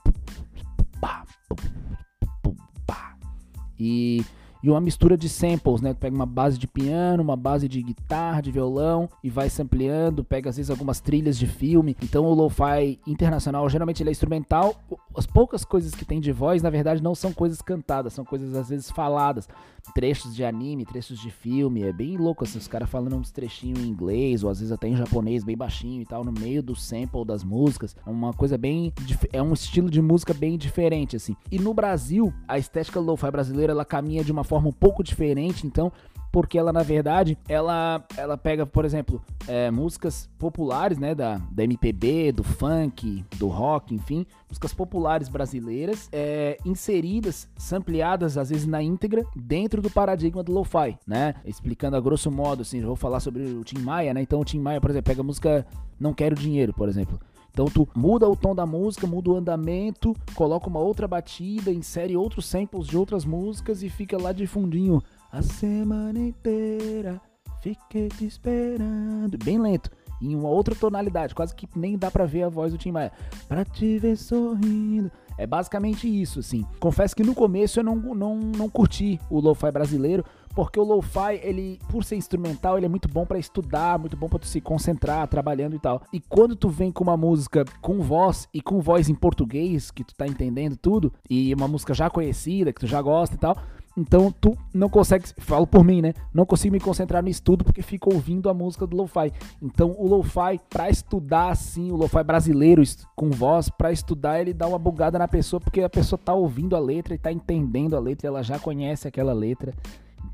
e 3.78 4.24
e 4.62 4.68
uma 4.68 4.80
mistura 4.80 5.16
de 5.16 5.28
samples, 5.28 5.80
né? 5.80 5.94
Tu 5.94 5.98
pega 5.98 6.14
uma 6.14 6.26
base 6.26 6.58
de 6.58 6.66
piano, 6.66 7.22
uma 7.22 7.36
base 7.36 7.68
de 7.68 7.82
guitarra, 7.82 8.40
de 8.40 8.50
violão 8.50 9.08
e 9.22 9.30
vai 9.30 9.48
sampleando, 9.48 10.24
pega 10.24 10.50
às 10.50 10.56
vezes 10.56 10.70
algumas 10.70 11.00
trilhas 11.00 11.38
de 11.38 11.46
filme. 11.46 11.96
Então 12.02 12.24
o 12.24 12.34
lo-fi 12.34 12.98
internacional 13.06 13.68
geralmente 13.68 14.02
ele 14.02 14.10
é 14.10 14.12
instrumental. 14.12 14.74
As 15.18 15.26
poucas 15.26 15.64
coisas 15.64 15.96
que 15.96 16.04
tem 16.04 16.20
de 16.20 16.30
voz, 16.30 16.62
na 16.62 16.70
verdade, 16.70 17.02
não 17.02 17.12
são 17.12 17.32
coisas 17.32 17.60
cantadas, 17.60 18.12
são 18.12 18.24
coisas 18.24 18.54
às 18.54 18.68
vezes 18.68 18.88
faladas, 18.88 19.48
trechos 19.92 20.32
de 20.32 20.44
anime, 20.44 20.86
trechos 20.86 21.18
de 21.18 21.28
filme. 21.28 21.82
É 21.82 21.92
bem 21.92 22.16
louco 22.16 22.44
assim, 22.44 22.56
os 22.56 22.68
caras 22.68 22.88
falando 22.88 23.16
uns 23.16 23.32
trechinhos 23.32 23.80
em 23.80 23.88
inglês 23.88 24.44
ou 24.44 24.50
às 24.50 24.60
vezes 24.60 24.70
até 24.70 24.86
em 24.86 24.96
japonês, 24.96 25.42
bem 25.42 25.56
baixinho 25.56 26.02
e 26.02 26.06
tal, 26.06 26.22
no 26.22 26.30
meio 26.30 26.62
do 26.62 26.76
sample 26.76 27.24
das 27.24 27.42
músicas. 27.42 27.96
É 28.06 28.08
uma 28.08 28.32
coisa 28.32 28.56
bem 28.56 28.92
é 29.32 29.42
um 29.42 29.52
estilo 29.52 29.90
de 29.90 30.00
música 30.00 30.32
bem 30.32 30.56
diferente 30.56 31.16
assim. 31.16 31.34
E 31.50 31.58
no 31.58 31.74
Brasil, 31.74 32.32
a 32.46 32.56
estética 32.56 33.00
lo-fi 33.00 33.28
brasileira 33.32 33.72
ela 33.72 33.84
caminha 33.84 34.22
de 34.22 34.30
uma 34.30 34.44
forma 34.44 34.68
um 34.68 34.72
pouco 34.72 35.02
diferente, 35.02 35.66
então 35.66 35.92
porque 36.38 36.56
ela, 36.56 36.72
na 36.72 36.84
verdade, 36.84 37.36
ela, 37.48 38.00
ela 38.16 38.38
pega, 38.38 38.64
por 38.64 38.84
exemplo, 38.84 39.20
é, 39.48 39.72
músicas 39.72 40.30
populares, 40.38 40.96
né, 40.96 41.12
da, 41.12 41.38
da 41.50 41.64
MPB, 41.64 42.30
do 42.30 42.44
funk, 42.44 43.24
do 43.36 43.48
rock, 43.48 43.92
enfim, 43.92 44.24
músicas 44.48 44.72
populares 44.72 45.28
brasileiras, 45.28 46.08
é, 46.12 46.56
inseridas, 46.64 47.48
sampleadas, 47.56 48.38
às 48.38 48.50
vezes 48.50 48.68
na 48.68 48.80
íntegra, 48.80 49.24
dentro 49.34 49.82
do 49.82 49.90
paradigma 49.90 50.40
do 50.44 50.52
lo-fi, 50.52 50.96
né? 51.04 51.34
Explicando 51.44 51.96
a 51.96 52.00
grosso 52.00 52.30
modo, 52.30 52.62
assim, 52.62 52.80
vou 52.82 52.94
falar 52.94 53.18
sobre 53.18 53.42
o 53.42 53.64
Tim 53.64 53.80
Maia, 53.80 54.14
né? 54.14 54.22
Então 54.22 54.38
o 54.38 54.44
Tim 54.44 54.60
Maia, 54.60 54.80
por 54.80 54.90
exemplo, 54.90 55.06
pega 55.06 55.20
a 55.22 55.24
música 55.24 55.66
Não 55.98 56.14
Quero 56.14 56.36
Dinheiro, 56.36 56.72
por 56.72 56.88
exemplo. 56.88 57.18
Então 57.50 57.66
tu 57.66 57.88
muda 57.96 58.28
o 58.28 58.36
tom 58.36 58.54
da 58.54 58.64
música, 58.64 59.08
muda 59.08 59.30
o 59.30 59.36
andamento, 59.36 60.14
coloca 60.36 60.68
uma 60.68 60.78
outra 60.78 61.08
batida, 61.08 61.72
insere 61.72 62.16
outros 62.16 62.46
samples 62.46 62.86
de 62.86 62.96
outras 62.96 63.24
músicas 63.24 63.82
e 63.82 63.88
fica 63.88 64.16
lá 64.16 64.30
de 64.30 64.46
fundinho 64.46 65.02
a 65.30 65.42
semana 65.42 66.18
inteira. 66.18 67.20
Fiquei 67.60 68.08
te 68.08 68.24
esperando, 68.24 69.36
bem 69.42 69.58
lento, 69.58 69.90
em 70.22 70.34
uma 70.34 70.48
outra 70.48 70.74
tonalidade, 70.74 71.34
quase 71.34 71.54
que 71.54 71.68
nem 71.76 71.98
dá 71.98 72.10
para 72.10 72.24
ver 72.24 72.44
a 72.44 72.48
voz 72.48 72.72
do 72.72 72.78
Tim 72.78 72.92
Maia. 72.92 73.12
Pra 73.48 73.64
te 73.64 73.98
ver 73.98 74.16
sorrindo. 74.16 75.10
É 75.36 75.46
basicamente 75.46 76.08
isso, 76.08 76.40
assim. 76.40 76.66
Confesso 76.80 77.14
que 77.14 77.22
no 77.22 77.34
começo 77.34 77.78
eu 77.78 77.84
não, 77.84 77.94
não, 77.94 78.36
não 78.36 78.68
curti 78.68 79.20
o 79.30 79.38
lo-fi 79.38 79.70
brasileiro, 79.70 80.24
porque 80.52 80.80
o 80.80 80.82
lo-fi, 80.82 81.38
ele, 81.42 81.78
por 81.88 82.02
ser 82.02 82.16
instrumental, 82.16 82.76
ele 82.76 82.86
é 82.86 82.88
muito 82.88 83.08
bom 83.08 83.24
para 83.24 83.38
estudar, 83.38 83.98
muito 83.98 84.16
bom 84.16 84.28
para 84.28 84.40
tu 84.40 84.46
se 84.46 84.60
concentrar, 84.60 85.28
trabalhando 85.28 85.76
e 85.76 85.78
tal. 85.78 86.02
E 86.12 86.18
quando 86.18 86.56
tu 86.56 86.68
vem 86.68 86.90
com 86.90 87.04
uma 87.04 87.16
música 87.16 87.64
com 87.80 88.00
voz 88.00 88.48
e 88.52 88.60
com 88.60 88.80
voz 88.80 89.08
em 89.08 89.14
português, 89.14 89.92
que 89.92 90.02
tu 90.02 90.12
tá 90.16 90.26
entendendo 90.26 90.76
tudo, 90.76 91.12
e 91.30 91.54
uma 91.54 91.68
música 91.68 91.94
já 91.94 92.10
conhecida, 92.10 92.72
que 92.72 92.80
tu 92.80 92.88
já 92.88 93.00
gosta 93.00 93.36
e 93.36 93.38
tal, 93.38 93.56
então 93.98 94.32
tu 94.40 94.56
não 94.72 94.88
consegue, 94.88 95.26
falo 95.38 95.66
por 95.66 95.82
mim, 95.82 96.00
né? 96.00 96.14
Não 96.32 96.46
consigo 96.46 96.72
me 96.72 96.78
concentrar 96.78 97.20
no 97.20 97.28
estudo 97.28 97.64
porque 97.64 97.82
fico 97.82 98.14
ouvindo 98.14 98.48
a 98.48 98.54
música 98.54 98.86
do 98.86 98.96
lo-fi. 98.96 99.32
Então 99.60 99.94
o 99.98 100.06
lo-fi 100.06 100.60
para 100.70 100.88
estudar 100.88 101.50
assim, 101.50 101.90
o 101.90 101.96
lo-fi 101.96 102.22
brasileiro 102.22 102.82
com 103.16 103.30
voz, 103.30 103.68
para 103.68 103.90
estudar 103.90 104.40
ele 104.40 104.54
dá 104.54 104.68
uma 104.68 104.78
bugada 104.78 105.18
na 105.18 105.26
pessoa 105.26 105.60
porque 105.60 105.82
a 105.82 105.90
pessoa 105.90 106.18
tá 106.22 106.32
ouvindo 106.32 106.76
a 106.76 106.78
letra 106.78 107.14
e 107.14 107.18
tá 107.18 107.32
entendendo 107.32 107.96
a 107.96 108.00
letra, 108.00 108.28
ela 108.28 108.42
já 108.42 108.58
conhece 108.58 109.08
aquela 109.08 109.32
letra. 109.32 109.74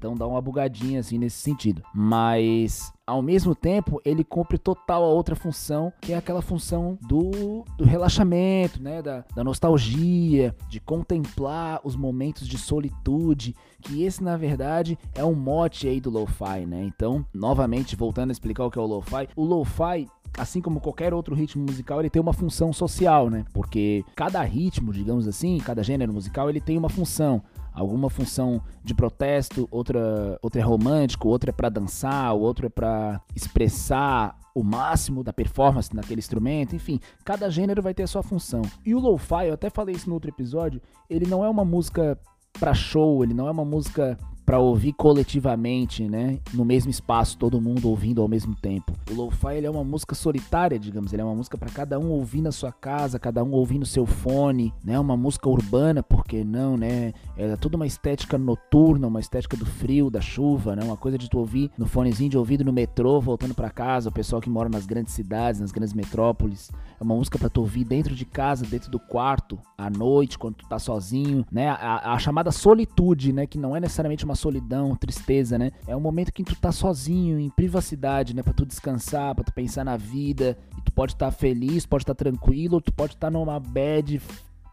Então 0.04 0.14
dá 0.14 0.26
uma 0.26 0.42
bugadinha 0.42 1.00
assim 1.00 1.16
nesse 1.16 1.38
sentido. 1.38 1.82
Mas 1.94 2.92
ao 3.06 3.22
mesmo 3.22 3.54
tempo, 3.54 4.02
ele 4.04 4.22
cumpre 4.22 4.58
total 4.58 5.02
a 5.02 5.08
outra 5.08 5.34
função, 5.34 5.90
que 5.98 6.12
é 6.12 6.16
aquela 6.16 6.42
função 6.42 6.98
do, 7.00 7.64
do 7.78 7.84
relaxamento, 7.84 8.82
né? 8.82 9.00
Da, 9.00 9.24
da 9.34 9.42
nostalgia, 9.42 10.54
de 10.68 10.78
contemplar 10.78 11.80
os 11.84 11.96
momentos 11.96 12.46
de 12.46 12.58
solitude, 12.58 13.56
que 13.80 14.02
esse, 14.02 14.22
na 14.22 14.36
verdade, 14.36 14.98
é 15.14 15.24
um 15.24 15.34
mote 15.34 15.88
aí 15.88 16.00
do 16.02 16.10
lo-fi, 16.10 16.66
né? 16.66 16.84
Então, 16.84 17.24
novamente, 17.32 17.96
voltando 17.96 18.28
a 18.28 18.32
explicar 18.32 18.66
o 18.66 18.70
que 18.70 18.78
é 18.78 18.82
o 18.82 18.86
lo-fi, 18.86 19.26
o 19.34 19.42
lo-fi 19.42 20.06
assim 20.36 20.60
como 20.60 20.80
qualquer 20.80 21.14
outro 21.14 21.34
ritmo 21.34 21.64
musical, 21.64 22.00
ele 22.00 22.10
tem 22.10 22.20
uma 22.20 22.32
função 22.32 22.72
social, 22.72 23.30
né? 23.30 23.44
Porque 23.52 24.04
cada 24.14 24.42
ritmo, 24.42 24.92
digamos 24.92 25.28
assim, 25.28 25.58
cada 25.58 25.82
gênero 25.82 26.12
musical, 26.12 26.50
ele 26.50 26.60
tem 26.60 26.76
uma 26.76 26.88
função 26.88 27.42
alguma 27.74 28.08
função 28.08 28.62
de 28.82 28.94
protesto, 28.94 29.68
outra, 29.70 30.38
outra 30.40 30.60
é 30.60 30.64
romântico, 30.64 31.28
outra 31.28 31.50
é 31.50 31.52
para 31.52 31.68
dançar, 31.68 32.34
o 32.34 32.40
outro 32.40 32.66
é 32.66 32.70
para 32.70 33.20
expressar 33.34 34.38
o 34.54 34.62
máximo 34.62 35.24
da 35.24 35.32
performance 35.32 35.94
naquele 35.94 36.20
instrumento, 36.20 36.76
enfim, 36.76 37.00
cada 37.24 37.50
gênero 37.50 37.82
vai 37.82 37.92
ter 37.92 38.04
a 38.04 38.06
sua 38.06 38.22
função. 38.22 38.62
E 38.86 38.94
o 38.94 39.00
lo-fi, 39.00 39.48
eu 39.48 39.54
até 39.54 39.68
falei 39.68 39.96
isso 39.96 40.08
no 40.08 40.14
outro 40.14 40.30
episódio, 40.30 40.80
ele 41.10 41.26
não 41.26 41.44
é 41.44 41.48
uma 41.48 41.64
música 41.64 42.16
para 42.52 42.72
show, 42.72 43.24
ele 43.24 43.34
não 43.34 43.48
é 43.48 43.50
uma 43.50 43.64
música 43.64 44.16
para 44.44 44.58
ouvir 44.58 44.92
coletivamente, 44.92 46.08
né? 46.08 46.38
No 46.52 46.64
mesmo 46.64 46.90
espaço, 46.90 47.38
todo 47.38 47.60
mundo 47.60 47.88
ouvindo 47.88 48.20
ao 48.20 48.28
mesmo 48.28 48.54
tempo. 48.54 48.92
O 49.10 49.14
lo-fi 49.14 49.64
é 49.64 49.70
uma 49.70 49.84
música 49.84 50.14
solitária, 50.14 50.78
digamos, 50.78 51.12
ele 51.12 51.22
é 51.22 51.24
uma 51.24 51.34
música 51.34 51.56
para 51.56 51.70
cada 51.70 51.98
um 51.98 52.10
ouvir 52.10 52.42
na 52.42 52.52
sua 52.52 52.72
casa, 52.72 53.18
cada 53.18 53.42
um 53.42 53.52
ouvir 53.52 53.78
no 53.78 53.86
seu 53.86 54.04
fone, 54.06 54.72
né? 54.84 54.98
Uma 54.98 55.16
música 55.16 55.48
urbana, 55.48 56.02
por 56.02 56.24
que 56.24 56.44
não, 56.44 56.76
né? 56.76 57.12
É 57.36 57.56
toda 57.56 57.76
uma 57.76 57.86
estética 57.86 58.36
noturna, 58.36 59.06
uma 59.06 59.20
estética 59.20 59.56
do 59.56 59.66
frio, 59.66 60.10
da 60.10 60.20
chuva, 60.20 60.76
né? 60.76 60.84
Uma 60.84 60.96
coisa 60.96 61.16
de 61.16 61.28
tu 61.28 61.38
ouvir 61.38 61.70
no 61.78 61.86
fonezinho 61.86 62.30
de 62.30 62.38
ouvido 62.38 62.64
no 62.64 62.72
metrô, 62.72 63.20
voltando 63.20 63.54
para 63.54 63.70
casa, 63.70 64.08
o 64.08 64.12
pessoal 64.12 64.40
que 64.42 64.50
mora 64.50 64.68
nas 64.68 64.86
grandes 64.86 65.14
cidades, 65.14 65.60
nas 65.60 65.72
grandes 65.72 65.94
metrópoles. 65.94 66.70
É 67.00 67.02
uma 67.02 67.14
música 67.14 67.38
para 67.38 67.48
tu 67.48 67.60
ouvir 67.60 67.84
dentro 67.84 68.14
de 68.14 68.24
casa, 68.24 68.66
dentro 68.66 68.90
do 68.90 68.98
quarto, 68.98 69.58
à 69.76 69.88
noite, 69.88 70.38
quando 70.38 70.56
tu 70.56 70.68
tá 70.68 70.78
sozinho, 70.78 71.44
né? 71.50 71.68
A, 71.68 72.12
a 72.12 72.18
chamada 72.18 72.50
solitude, 72.50 73.32
né? 73.32 73.46
Que 73.46 73.58
não 73.58 73.74
é 73.74 73.80
necessariamente 73.80 74.24
uma 74.24 74.33
uma 74.34 74.36
solidão, 74.36 74.96
tristeza, 74.96 75.56
né? 75.56 75.70
É 75.86 75.96
um 75.96 76.00
momento 76.00 76.32
que 76.32 76.42
tu 76.42 76.56
tá 76.56 76.72
sozinho, 76.72 77.38
em 77.38 77.48
privacidade, 77.48 78.34
né? 78.34 78.42
Pra 78.42 78.52
tu 78.52 78.66
descansar, 78.66 79.34
pra 79.34 79.44
tu 79.44 79.52
pensar 79.52 79.84
na 79.84 79.96
vida. 79.96 80.58
E 80.76 80.82
tu 80.82 80.92
pode 80.92 81.12
estar 81.12 81.30
tá 81.30 81.32
feliz, 81.32 81.86
pode 81.86 82.02
estar 82.02 82.14
tá 82.14 82.24
tranquilo, 82.24 82.80
tu 82.80 82.92
pode 82.92 83.14
estar 83.14 83.28
tá 83.28 83.30
numa 83.30 83.58
bad 83.60 84.20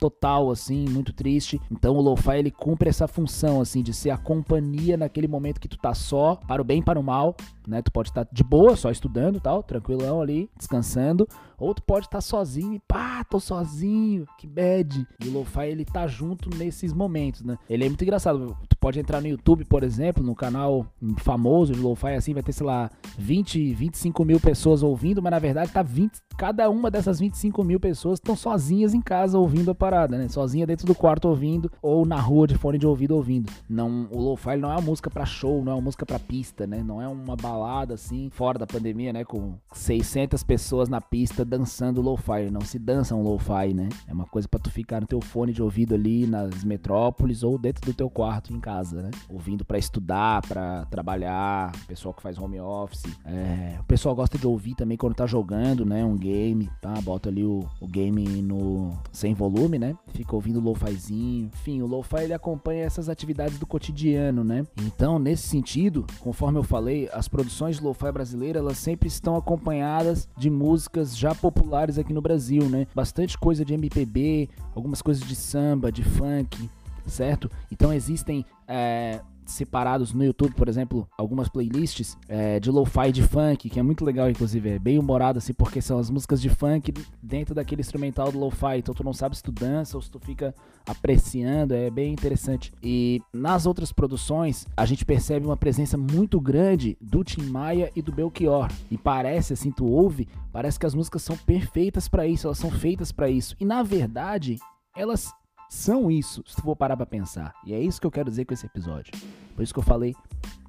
total, 0.02 0.50
assim, 0.50 0.90
muito 0.90 1.14
triste. 1.14 1.62
Então 1.70 1.96
o 1.96 2.02
lo-fi 2.02 2.38
ele 2.38 2.50
cumpre 2.50 2.90
essa 2.90 3.08
função, 3.08 3.62
assim, 3.62 3.84
de 3.84 3.94
ser 3.94 4.10
a 4.10 4.18
companhia 4.18 4.98
naquele 4.98 5.28
momento 5.28 5.62
que 5.62 5.68
tu 5.68 5.78
tá 5.78 5.94
só, 5.94 6.38
para 6.48 6.60
o 6.60 6.66
bem 6.66 6.82
para 6.82 7.00
o 7.00 7.04
mal, 7.04 7.36
né? 7.68 7.84
Tu 7.84 7.92
pode 7.92 8.10
estar 8.10 8.28
de 8.32 8.44
boa, 8.44 8.76
só 8.76 8.90
estudando 8.90 9.40
tal, 9.40 9.62
tranquilão 9.62 10.20
ali, 10.20 10.50
descansando. 10.58 11.28
Ou 11.60 11.76
tu 11.76 11.84
pode 11.84 12.08
estar 12.08 12.22
sozinho 12.22 12.74
e 12.74 12.80
pá, 12.80 13.24
tô 13.24 13.40
sozinho, 13.40 14.26
que 14.40 14.48
bad. 14.48 15.08
E 15.24 15.28
o 15.28 15.32
lo-fi 15.34 15.68
ele 15.68 15.86
tá 15.86 16.08
junto 16.08 16.50
nesses 16.58 16.92
momentos, 16.92 17.44
né? 17.44 17.56
Ele 17.70 17.86
é 17.86 17.88
muito 17.88 18.04
engraçado. 18.04 18.58
Tu 18.68 18.76
pode 18.78 19.00
entrar 19.00 19.22
no 19.22 19.28
YouTube, 19.28 19.64
por 19.66 19.84
exemplo, 19.84 20.24
no 20.24 20.34
canal 20.34 20.88
famoso 21.18 21.74
de 21.74 21.80
lo-fi, 21.80 22.16
assim, 22.16 22.34
vai 22.34 22.42
ter, 22.42 22.54
sei 22.54 22.66
lá, 22.66 22.90
20, 23.20 23.76
25 23.76 24.26
mil 24.26 24.40
pessoas 24.40 24.82
ouvindo, 24.82 25.22
mas 25.22 25.30
na 25.30 25.38
verdade 25.38 25.72
tá 25.72 25.84
20, 25.84 26.20
cada 26.36 26.68
uma 26.68 26.90
dessas 26.90 27.20
25 27.20 27.64
mil 27.64 27.80
pessoas 27.80 28.18
estão 28.18 28.36
sozinhas 28.36 28.96
em 28.96 29.02
casa 29.02 29.38
ouvindo 29.38 29.70
a 29.70 29.76
parada, 29.92 30.18
né? 30.18 30.30
Sozinha 30.30 30.66
dentro 30.66 30.88
do 30.88 30.96
quarto 30.96 31.28
ouvindo, 31.28 31.70
ou 31.82 32.06
na 32.06 32.16
rua 32.16 32.48
de 32.48 32.56
fone 32.56 32.78
de 32.78 32.88
ouvido 32.88 33.16
ouvindo. 33.16 33.52
Não, 33.70 34.08
o 34.10 34.20
lo-fi 34.20 34.56
não 34.56 34.72
é 34.72 34.76
uma 34.76 34.82
música 34.82 35.10
para 35.10 35.26
show, 35.26 35.62
não 35.64 35.74
é 35.74 35.76
uma 35.76 35.82
música 35.82 36.06
para 36.06 36.18
pista, 36.18 36.66
né? 36.66 36.82
Não 36.82 37.02
é 37.02 37.08
uma 37.08 37.36
balada 37.36 37.96
assim, 37.96 38.30
fora 38.30 38.58
da 38.58 38.66
pandemia, 38.66 39.12
né? 39.12 39.26
Com 39.26 39.56
600 39.74 40.44
pessoas 40.44 40.88
na 40.88 41.02
pista 41.02 41.44
dançando 41.44 42.02
lo-fi. 42.02 42.50
Não 42.50 42.62
se 42.62 42.80
dança 42.80 43.14
um 43.16 43.22
lo-fi, 43.22 43.74
né? 43.74 43.90
É 44.08 44.14
uma 44.14 44.26
coisa 44.26 44.48
para 44.48 44.62
tu 44.62 44.72
ficar 44.72 45.02
no 45.02 45.08
teu 45.08 45.20
fone 45.20 45.52
de 45.52 45.62
ouvido 45.62 45.94
ali 45.94 46.26
nas 46.26 46.64
metrópoles 46.64 47.44
ou 47.44 47.58
dentro 47.58 47.86
do 47.86 47.94
teu 47.94 48.10
quarto 48.10 48.54
em 48.54 48.60
casa, 48.60 49.02
né? 49.02 49.12
Ouvindo 49.30 49.66
para 49.66 49.78
estudar, 49.78 50.42
para 50.48 50.86
trabalhar, 50.86 51.74
pessoal 51.86 52.14
que 52.14 52.22
faz 52.22 52.38
home 52.38 52.62
office. 52.62 53.04
É, 53.26 53.78
o 53.80 53.84
pessoal 53.84 54.16
gosta 54.16 54.38
de 54.38 54.48
ouvir 54.48 54.74
também 54.76 54.98
quando 54.98 55.16
tá 55.16 55.26
jogando, 55.26 55.86
né? 55.86 56.06
Um 56.06 56.16
game, 56.16 56.70
tá? 56.82 56.94
Bota 57.02 57.28
ali 57.28 57.44
o, 57.44 57.68
o 57.82 57.88
game 57.88 58.24
no 58.42 58.94
sem 59.12 59.34
volume, 59.34 59.81
né? 59.82 59.98
Fica 60.14 60.36
ouvindo 60.36 60.60
lo-fizinho. 60.60 61.48
Enfim, 61.48 61.82
o 61.82 61.88
lo-fi 61.88 62.24
ele 62.24 62.34
acompanha 62.34 62.84
essas 62.84 63.10
atividades 63.10 63.58
do 63.58 63.66
cotidiano, 63.66 64.44
né? 64.44 64.64
Então, 64.78 65.18
nesse 65.18 65.48
sentido, 65.48 66.06
conforme 66.20 66.60
eu 66.60 66.64
falei, 66.64 67.10
as 67.12 67.28
produções 67.28 67.78
de 67.78 67.84
lo-fi 67.84 68.12
brasileira, 68.12 68.60
elas 68.60 68.78
sempre 68.78 69.08
estão 69.08 69.36
acompanhadas 69.36 70.30
de 70.38 70.52
músicas 70.52 71.18
já 71.18 71.34
populares 71.34 71.98
aqui 71.98 72.14
no 72.14 72.22
Brasil, 72.22 72.70
né? 72.70 72.86
Bastante 72.94 73.38
coisa 73.40 73.66
de 73.66 73.74
MPB, 73.74 74.50
algumas 74.76 75.02
coisas 75.02 75.28
de 75.28 75.36
samba, 75.36 75.92
de 75.92 76.04
funk, 76.04 76.70
certo? 77.08 77.50
Então 77.72 77.92
existem 77.92 78.46
é, 78.68 79.20
separados 79.52 80.14
no 80.14 80.24
YouTube, 80.24 80.54
por 80.54 80.68
exemplo, 80.68 81.08
algumas 81.18 81.50
playlists 81.50 82.18
é, 82.28 82.60
de 82.60 82.70
lo-fi 82.72 83.12
de 83.12 83.24
funk, 83.24 83.70
que 83.70 83.80
é 83.80 83.84
muito 83.84 84.04
legal, 84.04 84.30
inclusive, 84.30 84.70
é 84.70 84.80
bem 84.80 84.98
humorado, 84.98 85.38
assim, 85.38 85.54
porque 85.54 85.82
são 85.82 85.98
as 85.98 86.10
músicas 86.10 86.42
de 86.42 86.50
funk 86.50 86.94
dentro 87.22 87.54
daquele 87.54 87.82
instrumental 87.82 88.32
do 88.32 88.40
lo-fi, 88.40 88.78
então 88.78 88.94
tu 88.94 89.04
não 89.04 89.14
sabe 89.14 89.36
se 89.36 89.44
tu 89.44 89.52
dança 89.52 89.98
ou 89.98 90.02
se 90.02 90.10
tu 90.10 90.20
fica 90.20 90.54
apreciando, 90.88 91.74
é 91.74 91.90
bem 91.90 92.12
interessante. 92.12 92.72
E 92.82 93.22
nas 93.34 93.66
outras 93.66 93.92
produções, 93.92 94.66
a 94.76 94.86
gente 94.86 95.06
percebe 95.06 95.46
uma 95.46 95.58
presença 95.58 95.98
muito 95.98 96.40
grande 96.40 96.98
do 97.02 97.24
Tim 97.24 97.44
Maia 97.44 97.92
e 97.96 98.02
do 98.02 98.12
Belchior, 98.12 98.70
e 98.90 98.98
parece, 98.98 99.54
assim, 99.54 99.72
tu 99.72 99.86
ouve, 99.86 100.28
parece 100.52 100.80
que 100.80 100.86
as 100.86 100.96
músicas 100.96 101.22
são 101.22 101.38
perfeitas 101.38 102.08
para 102.08 102.28
isso, 102.28 102.48
elas 102.48 102.58
são 102.58 102.72
feitas 102.72 103.12
para 103.12 103.30
isso, 103.30 103.56
e 103.60 103.66
na 103.66 103.84
verdade, 103.84 104.58
elas 104.96 105.34
são 105.72 106.12
isso, 106.12 106.44
se 106.46 106.58
tu 106.58 106.64
for 106.64 106.76
parar 106.76 106.98
pra 106.98 107.06
pensar. 107.06 107.54
E 107.66 107.74
é 107.74 107.80
isso 107.80 108.02
que 108.02 108.06
eu 108.06 108.12
quero 108.12 108.30
dizer 108.30 108.44
com 108.44 108.54
esse 108.54 108.66
episódio. 108.66 109.14
Por 109.56 109.64
isso 109.64 109.74
que 109.74 109.80
eu 109.80 109.84
falei 109.84 110.14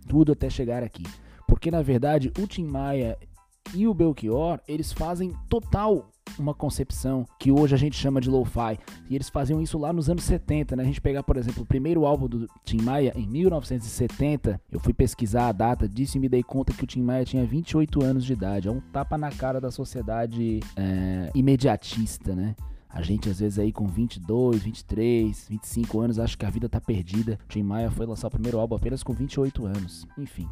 tudo 0.07 0.31
até 0.31 0.49
chegar 0.49 0.85
aqui. 0.85 1.03
Porque 1.45 1.73
na 1.73 1.83
verdade 1.83 2.33
o 2.39 2.47
Tim 2.47 2.65
Maia 2.65 3.19
e 3.75 3.89
o 3.89 3.93
Belchior, 3.93 4.61
eles 4.69 4.93
fazem 4.93 5.33
total 5.49 6.09
uma 6.39 6.55
concepção 6.55 7.27
que 7.37 7.51
hoje 7.51 7.75
a 7.75 7.79
gente 7.79 7.97
chama 7.97 8.21
de 8.21 8.31
lo-fi. 8.31 8.79
E 9.11 9.17
eles 9.17 9.29
faziam 9.29 9.61
isso 9.61 9.77
lá 9.77 9.93
nos 9.93 10.09
anos 10.09 10.23
70, 10.23 10.77
né? 10.77 10.85
A 10.85 10.87
gente 10.87 11.01
pegar, 11.01 11.25
por 11.25 11.37
exemplo, 11.37 11.65
o 11.65 11.67
primeiro 11.67 12.07
álbum 12.07 12.29
do 12.29 12.47
Tim 12.65 12.81
Maia 12.81 13.13
em 13.17 13.27
1970, 13.27 14.61
eu 14.71 14.79
fui 14.79 14.95
pesquisar 14.95 15.49
a 15.49 15.53
data 15.53 15.89
disso 15.89 16.17
e 16.17 16.21
me 16.21 16.29
dei 16.29 16.45
conta 16.45 16.73
que 16.73 16.85
o 16.85 16.87
Tim 16.87 17.03
Maia 17.03 17.25
tinha 17.25 17.45
28 17.45 18.05
anos 18.05 18.25
de 18.25 18.35
idade. 18.35 18.69
É 18.69 18.71
um 18.71 18.81
tapa 18.81 19.19
na 19.19 19.33
cara 19.33 19.61
da 19.61 19.73
sociedade 19.73 20.61
é, 20.77 21.29
imediatista, 21.35 22.37
né? 22.37 22.55
A 22.93 23.01
gente, 23.01 23.29
às 23.29 23.41
vezes, 23.41 23.59
aí 23.59 23.73
com 23.73 23.87
22, 23.87 24.63
23, 24.63 25.47
25 25.49 26.01
anos, 26.01 26.19
acha 26.19 26.37
que 26.37 26.45
a 26.45 26.51
vida 26.51 26.69
tá 26.69 26.81
perdida. 26.81 27.39
Tim 27.49 27.63
Maia 27.63 27.91
foi 27.91 28.05
lançar 28.05 28.29
o 28.29 28.31
primeiro 28.31 28.59
álbum 28.59 28.77
apenas 28.77 29.03
com 29.03 29.13
28 29.13 29.65
anos. 29.67 30.07
Enfim. 30.19 30.49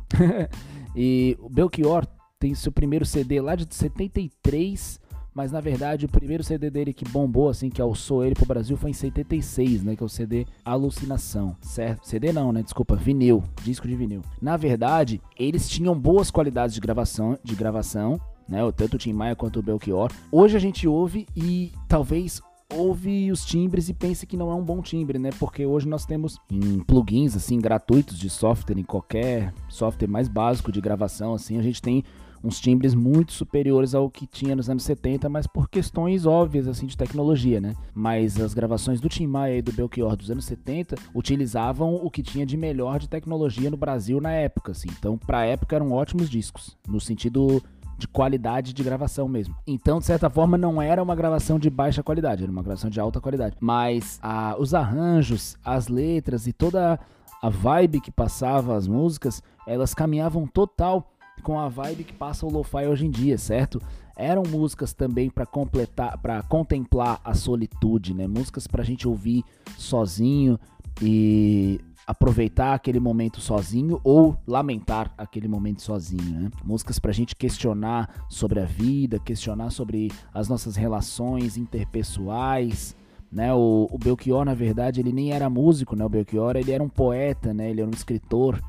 e 0.96 1.36
o 1.40 1.48
Belchior 1.48 2.06
tem 2.38 2.54
seu 2.54 2.72
primeiro 2.72 3.04
CD 3.04 3.40
lá 3.40 3.54
de 3.54 3.66
73 3.74 4.98
mas 5.34 5.52
na 5.52 5.60
verdade 5.60 6.06
o 6.06 6.08
primeiro 6.08 6.42
CD 6.42 6.70
dele 6.70 6.92
que 6.92 7.04
bombou, 7.04 7.48
assim, 7.48 7.70
que 7.70 7.80
alçou 7.80 8.24
ele 8.24 8.34
pro 8.34 8.46
Brasil 8.46 8.76
foi 8.76 8.90
em 8.90 8.94
76, 8.94 9.82
né? 9.82 9.96
Que 9.96 10.02
é 10.02 10.06
o 10.06 10.08
CD 10.08 10.46
Alucinação, 10.64 11.56
certo? 11.62 12.06
CD 12.06 12.32
não, 12.32 12.52
né? 12.52 12.62
Desculpa, 12.62 12.96
vinil, 12.96 13.42
disco 13.62 13.86
de 13.86 13.94
vinil. 13.94 14.22
Na 14.40 14.56
verdade, 14.56 15.20
eles 15.38 15.68
tinham 15.68 15.98
boas 15.98 16.30
qualidades 16.30 16.74
de 16.74 16.80
gravação, 16.80 17.38
de 17.42 17.54
gravação, 17.54 18.20
né? 18.50 18.60
Tanto 18.72 18.94
o 18.94 18.98
Tim 18.98 19.12
Maia 19.12 19.36
quanto 19.36 19.60
o 19.60 19.62
Belchior. 19.62 20.10
Hoje 20.30 20.56
a 20.56 20.60
gente 20.60 20.86
ouve 20.86 21.26
e 21.36 21.72
talvez 21.88 22.42
ouve 22.72 23.30
os 23.32 23.44
timbres 23.44 23.88
e 23.88 23.94
pense 23.94 24.26
que 24.26 24.36
não 24.36 24.50
é 24.50 24.54
um 24.54 24.62
bom 24.62 24.80
timbre, 24.80 25.18
né? 25.18 25.30
Porque 25.38 25.66
hoje 25.66 25.88
nós 25.88 26.04
temos 26.04 26.38
em 26.50 26.78
plugins 26.80 27.36
assim 27.36 27.58
gratuitos 27.58 28.18
de 28.18 28.30
software 28.30 28.78
em 28.78 28.84
qualquer 28.84 29.52
software 29.68 30.08
mais 30.08 30.28
básico 30.28 30.70
de 30.70 30.80
gravação 30.80 31.34
assim, 31.34 31.58
a 31.58 31.62
gente 31.62 31.82
tem 31.82 32.04
uns 32.42 32.58
timbres 32.58 32.94
muito 32.94 33.32
superiores 33.32 33.94
ao 33.94 34.10
que 34.10 34.26
tinha 34.26 34.56
nos 34.56 34.70
anos 34.70 34.82
70, 34.84 35.28
mas 35.28 35.46
por 35.46 35.68
questões 35.68 36.24
óbvias 36.24 36.66
assim 36.66 36.86
de 36.86 36.96
tecnologia, 36.96 37.60
né? 37.60 37.74
Mas 37.94 38.40
as 38.40 38.54
gravações 38.54 39.00
do 39.00 39.08
Tim 39.08 39.26
Maia 39.26 39.58
e 39.58 39.62
do 39.62 39.72
Belchior 39.72 40.16
dos 40.16 40.30
anos 40.30 40.46
70 40.46 40.96
utilizavam 41.14 41.94
o 41.94 42.10
que 42.10 42.22
tinha 42.22 42.46
de 42.46 42.56
melhor 42.56 42.98
de 42.98 43.08
tecnologia 43.08 43.70
no 43.70 43.76
Brasil 43.76 44.20
na 44.20 44.32
época, 44.32 44.72
assim. 44.72 44.88
Então, 44.98 45.18
para 45.18 45.40
a 45.40 45.44
época 45.44 45.76
eram 45.76 45.92
ótimos 45.92 46.30
discos, 46.30 46.76
no 46.88 47.00
sentido 47.00 47.62
de 48.00 48.08
qualidade 48.08 48.72
de 48.72 48.82
gravação 48.82 49.28
mesmo. 49.28 49.54
Então, 49.66 49.98
de 49.98 50.06
certa 50.06 50.30
forma, 50.30 50.56
não 50.56 50.80
era 50.80 51.02
uma 51.02 51.14
gravação 51.14 51.58
de 51.58 51.68
baixa 51.68 52.02
qualidade, 52.02 52.42
era 52.42 52.50
uma 52.50 52.62
gravação 52.62 52.90
de 52.90 52.98
alta 52.98 53.20
qualidade. 53.20 53.56
Mas 53.60 54.18
a, 54.22 54.56
os 54.58 54.74
arranjos, 54.74 55.56
as 55.64 55.86
letras 55.86 56.46
e 56.46 56.52
toda 56.52 56.98
a 57.42 57.48
vibe 57.48 58.00
que 58.00 58.10
passava 58.10 58.74
as 58.74 58.88
músicas, 58.88 59.42
elas 59.66 59.94
caminhavam 59.94 60.46
total 60.46 61.12
com 61.42 61.58
a 61.58 61.68
vibe 61.68 62.04
que 62.04 62.12
passa 62.12 62.44
o 62.44 62.50
lo-fi 62.50 62.86
hoje 62.86 63.06
em 63.06 63.10
dia, 63.10 63.38
certo? 63.38 63.80
Eram 64.16 64.42
músicas 64.42 64.92
também 64.92 65.30
para 65.30 65.46
completar, 65.46 66.18
para 66.18 66.42
contemplar 66.42 67.20
a 67.24 67.34
solitude, 67.34 68.12
né? 68.12 68.26
Músicas 68.26 68.66
para 68.66 68.82
a 68.82 68.84
gente 68.84 69.06
ouvir 69.06 69.44
sozinho 69.78 70.58
e 71.00 71.80
aproveitar 72.10 72.74
aquele 72.74 72.98
momento 72.98 73.40
sozinho 73.40 74.00
ou 74.02 74.36
lamentar 74.44 75.14
aquele 75.16 75.46
momento 75.46 75.80
sozinho, 75.80 76.40
né? 76.40 76.50
Músicas 76.64 76.98
pra 76.98 77.12
gente 77.12 77.36
questionar 77.36 78.26
sobre 78.28 78.58
a 78.58 78.64
vida, 78.64 79.20
questionar 79.20 79.70
sobre 79.70 80.10
as 80.34 80.48
nossas 80.48 80.74
relações 80.74 81.56
interpessoais, 81.56 82.96
né? 83.30 83.54
O, 83.54 83.86
o 83.88 83.96
Belchior, 83.96 84.44
na 84.44 84.54
verdade, 84.54 84.98
ele 85.00 85.12
nem 85.12 85.30
era 85.30 85.48
músico, 85.48 85.94
né? 85.94 86.04
O 86.04 86.08
Belchior, 86.08 86.56
ele 86.56 86.72
era 86.72 86.82
um 86.82 86.88
poeta, 86.88 87.54
né? 87.54 87.70
Ele 87.70 87.80
era 87.80 87.88
um 87.88 87.94
escritor 87.94 88.60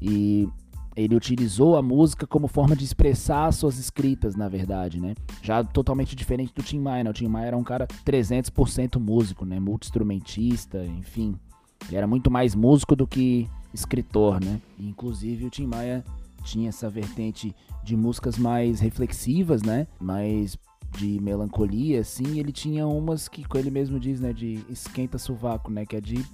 e 0.00 0.48
ele 0.94 1.16
utilizou 1.16 1.76
a 1.76 1.82
música 1.82 2.28
como 2.28 2.46
forma 2.46 2.76
de 2.76 2.84
expressar 2.84 3.50
suas 3.52 3.76
escritas, 3.76 4.36
na 4.36 4.48
verdade, 4.48 5.00
né? 5.00 5.16
Já 5.42 5.64
totalmente 5.64 6.14
diferente 6.14 6.54
do 6.54 6.62
Tim 6.62 6.78
Maia, 6.78 7.02
né? 7.02 7.10
O 7.10 7.12
Tim 7.12 7.26
Maia 7.26 7.48
era 7.48 7.56
um 7.56 7.64
cara 7.64 7.88
300% 8.06 9.00
músico, 9.00 9.44
né? 9.44 9.58
Multi-instrumentista, 9.58 10.84
enfim. 10.84 11.34
Ele 11.88 11.96
era 11.96 12.06
muito 12.06 12.30
mais 12.30 12.54
músico 12.54 12.96
do 12.96 13.06
que 13.06 13.48
escritor, 13.72 14.42
né? 14.42 14.60
Inclusive 14.78 15.46
o 15.46 15.50
Tim 15.50 15.66
Maia 15.66 16.04
tinha 16.42 16.68
essa 16.68 16.88
vertente 16.88 17.54
de 17.82 17.96
músicas 17.96 18.38
mais 18.38 18.80
reflexivas, 18.80 19.62
né? 19.62 19.86
Mais 20.00 20.56
de 20.96 21.20
melancolia, 21.20 22.00
assim. 22.00 22.38
Ele 22.38 22.52
tinha 22.52 22.86
umas 22.86 23.28
que, 23.28 23.44
ele 23.56 23.70
mesmo 23.70 23.98
diz, 23.98 24.20
né? 24.20 24.32
De 24.32 24.64
esquenta 24.68 25.18
sovaco, 25.18 25.70
né? 25.70 25.84
Que 25.84 25.96
é 25.96 26.00
de 26.00 26.24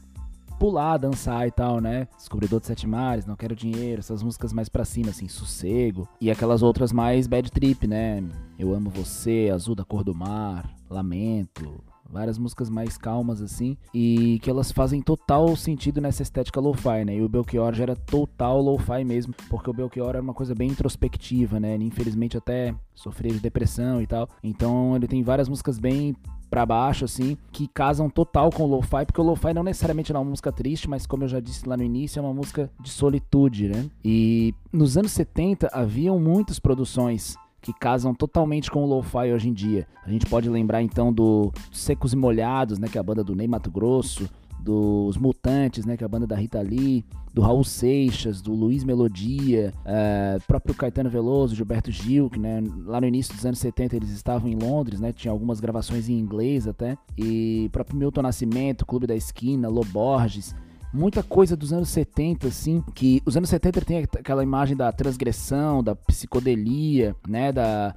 pular, 0.58 0.98
dançar 0.98 1.48
e 1.48 1.50
tal, 1.50 1.80
né? 1.80 2.06
Descobridor 2.16 2.60
de 2.60 2.66
Sete 2.66 2.86
Mares, 2.86 3.24
Não 3.24 3.34
Quero 3.34 3.56
Dinheiro, 3.56 4.00
essas 4.00 4.22
músicas 4.22 4.52
mais 4.52 4.68
pra 4.68 4.84
cima, 4.84 5.08
assim, 5.08 5.26
Sossego. 5.26 6.06
E 6.20 6.30
aquelas 6.30 6.62
outras 6.62 6.92
mais 6.92 7.26
bad 7.26 7.50
trip, 7.50 7.86
né? 7.86 8.22
Eu 8.58 8.74
Amo 8.74 8.90
Você, 8.90 9.50
Azul 9.52 9.74
da 9.74 9.84
Cor 9.84 10.04
do 10.04 10.14
Mar, 10.14 10.70
Lamento, 10.90 11.82
várias 12.10 12.38
músicas 12.38 12.68
mais 12.68 12.96
calmas 12.96 13.40
assim, 13.40 13.76
e 13.94 14.38
que 14.42 14.50
elas 14.50 14.72
fazem 14.72 15.00
total 15.00 15.54
sentido 15.56 16.00
nessa 16.00 16.22
estética 16.22 16.60
lo-fi, 16.60 17.04
né? 17.04 17.16
E 17.16 17.22
o 17.22 17.28
Belchior 17.28 17.74
já 17.74 17.84
era 17.84 17.96
total 17.96 18.60
lo-fi 18.60 19.04
mesmo, 19.04 19.34
porque 19.48 19.70
o 19.70 19.72
Belchior 19.72 20.10
era 20.10 20.22
uma 20.22 20.34
coisa 20.34 20.54
bem 20.54 20.70
introspectiva, 20.70 21.60
né? 21.60 21.74
Ele 21.74 21.84
infelizmente 21.84 22.36
até 22.36 22.74
sofria 22.94 23.32
de 23.32 23.40
depressão 23.40 24.02
e 24.02 24.06
tal. 24.06 24.28
Então 24.42 24.96
ele 24.96 25.06
tem 25.06 25.22
várias 25.22 25.48
músicas 25.48 25.78
bem 25.78 26.14
para 26.50 26.66
baixo, 26.66 27.04
assim, 27.04 27.38
que 27.52 27.68
casam 27.68 28.10
total 28.10 28.50
com 28.50 28.64
o 28.64 28.66
lo-fi, 28.66 29.06
porque 29.06 29.20
o 29.20 29.24
lo-fi 29.24 29.54
não 29.54 29.62
necessariamente 29.62 30.10
é 30.10 30.18
uma 30.18 30.24
música 30.24 30.50
triste, 30.50 30.90
mas 30.90 31.06
como 31.06 31.22
eu 31.22 31.28
já 31.28 31.38
disse 31.38 31.66
lá 31.66 31.76
no 31.76 31.84
início, 31.84 32.18
é 32.18 32.22
uma 32.22 32.34
música 32.34 32.68
de 32.80 32.90
solitude, 32.90 33.68
né? 33.68 33.88
E 34.04 34.52
nos 34.72 34.96
anos 34.96 35.12
70 35.12 35.68
haviam 35.72 36.18
muitas 36.18 36.58
produções 36.58 37.36
que 37.60 37.72
casam 37.72 38.14
totalmente 38.14 38.70
com 38.70 38.84
o 38.84 38.86
lo-fi 38.86 39.32
hoje 39.32 39.48
em 39.48 39.52
dia. 39.52 39.86
A 40.04 40.10
gente 40.10 40.26
pode 40.26 40.48
lembrar 40.48 40.82
então 40.82 41.12
do 41.12 41.52
Secos 41.70 42.12
e 42.12 42.16
Molhados, 42.16 42.78
né, 42.78 42.88
que 42.88 42.98
é 42.98 43.00
a 43.00 43.04
banda 43.04 43.22
do 43.22 43.34
Ney 43.34 43.46
Mato 43.46 43.70
Grosso, 43.70 44.28
dos 44.58 45.16
Mutantes, 45.16 45.84
né, 45.84 45.96
que 45.96 46.04
é 46.04 46.06
a 46.06 46.08
banda 46.08 46.26
da 46.26 46.36
Rita 46.36 46.60
Lee, 46.60 47.04
do 47.32 47.40
Raul 47.40 47.64
Seixas, 47.64 48.42
do 48.42 48.52
Luiz 48.52 48.84
Melodia, 48.84 49.72
é, 49.84 50.38
próprio 50.46 50.74
Caetano 50.74 51.08
Veloso, 51.08 51.54
Gilberto 51.54 51.90
Gil, 51.90 52.28
que 52.28 52.38
né, 52.38 52.62
lá 52.84 53.00
no 53.00 53.06
início 53.06 53.34
dos 53.34 53.46
anos 53.46 53.58
70 53.58 53.96
eles 53.96 54.10
estavam 54.10 54.48
em 54.48 54.56
Londres, 54.56 55.00
né, 55.00 55.12
tinha 55.12 55.32
algumas 55.32 55.60
gravações 55.60 56.08
em 56.08 56.18
inglês 56.18 56.66
até, 56.66 56.96
e 57.16 57.68
próprio 57.72 57.96
Milton 57.96 58.22
Nascimento, 58.22 58.84
Clube 58.84 59.06
da 59.06 59.14
Esquina, 59.14 59.68
Loborges, 59.68 60.54
muita 60.92 61.22
coisa 61.22 61.56
dos 61.56 61.72
anos 61.72 61.88
70, 61.90 62.48
assim, 62.48 62.82
que 62.94 63.22
os 63.24 63.36
anos 63.36 63.48
70 63.50 63.80
tem 63.82 63.98
aquela 63.98 64.42
imagem 64.42 64.76
da 64.76 64.90
transgressão, 64.92 65.82
da 65.82 65.94
psicodelia, 65.94 67.14
né, 67.28 67.52
da 67.52 67.94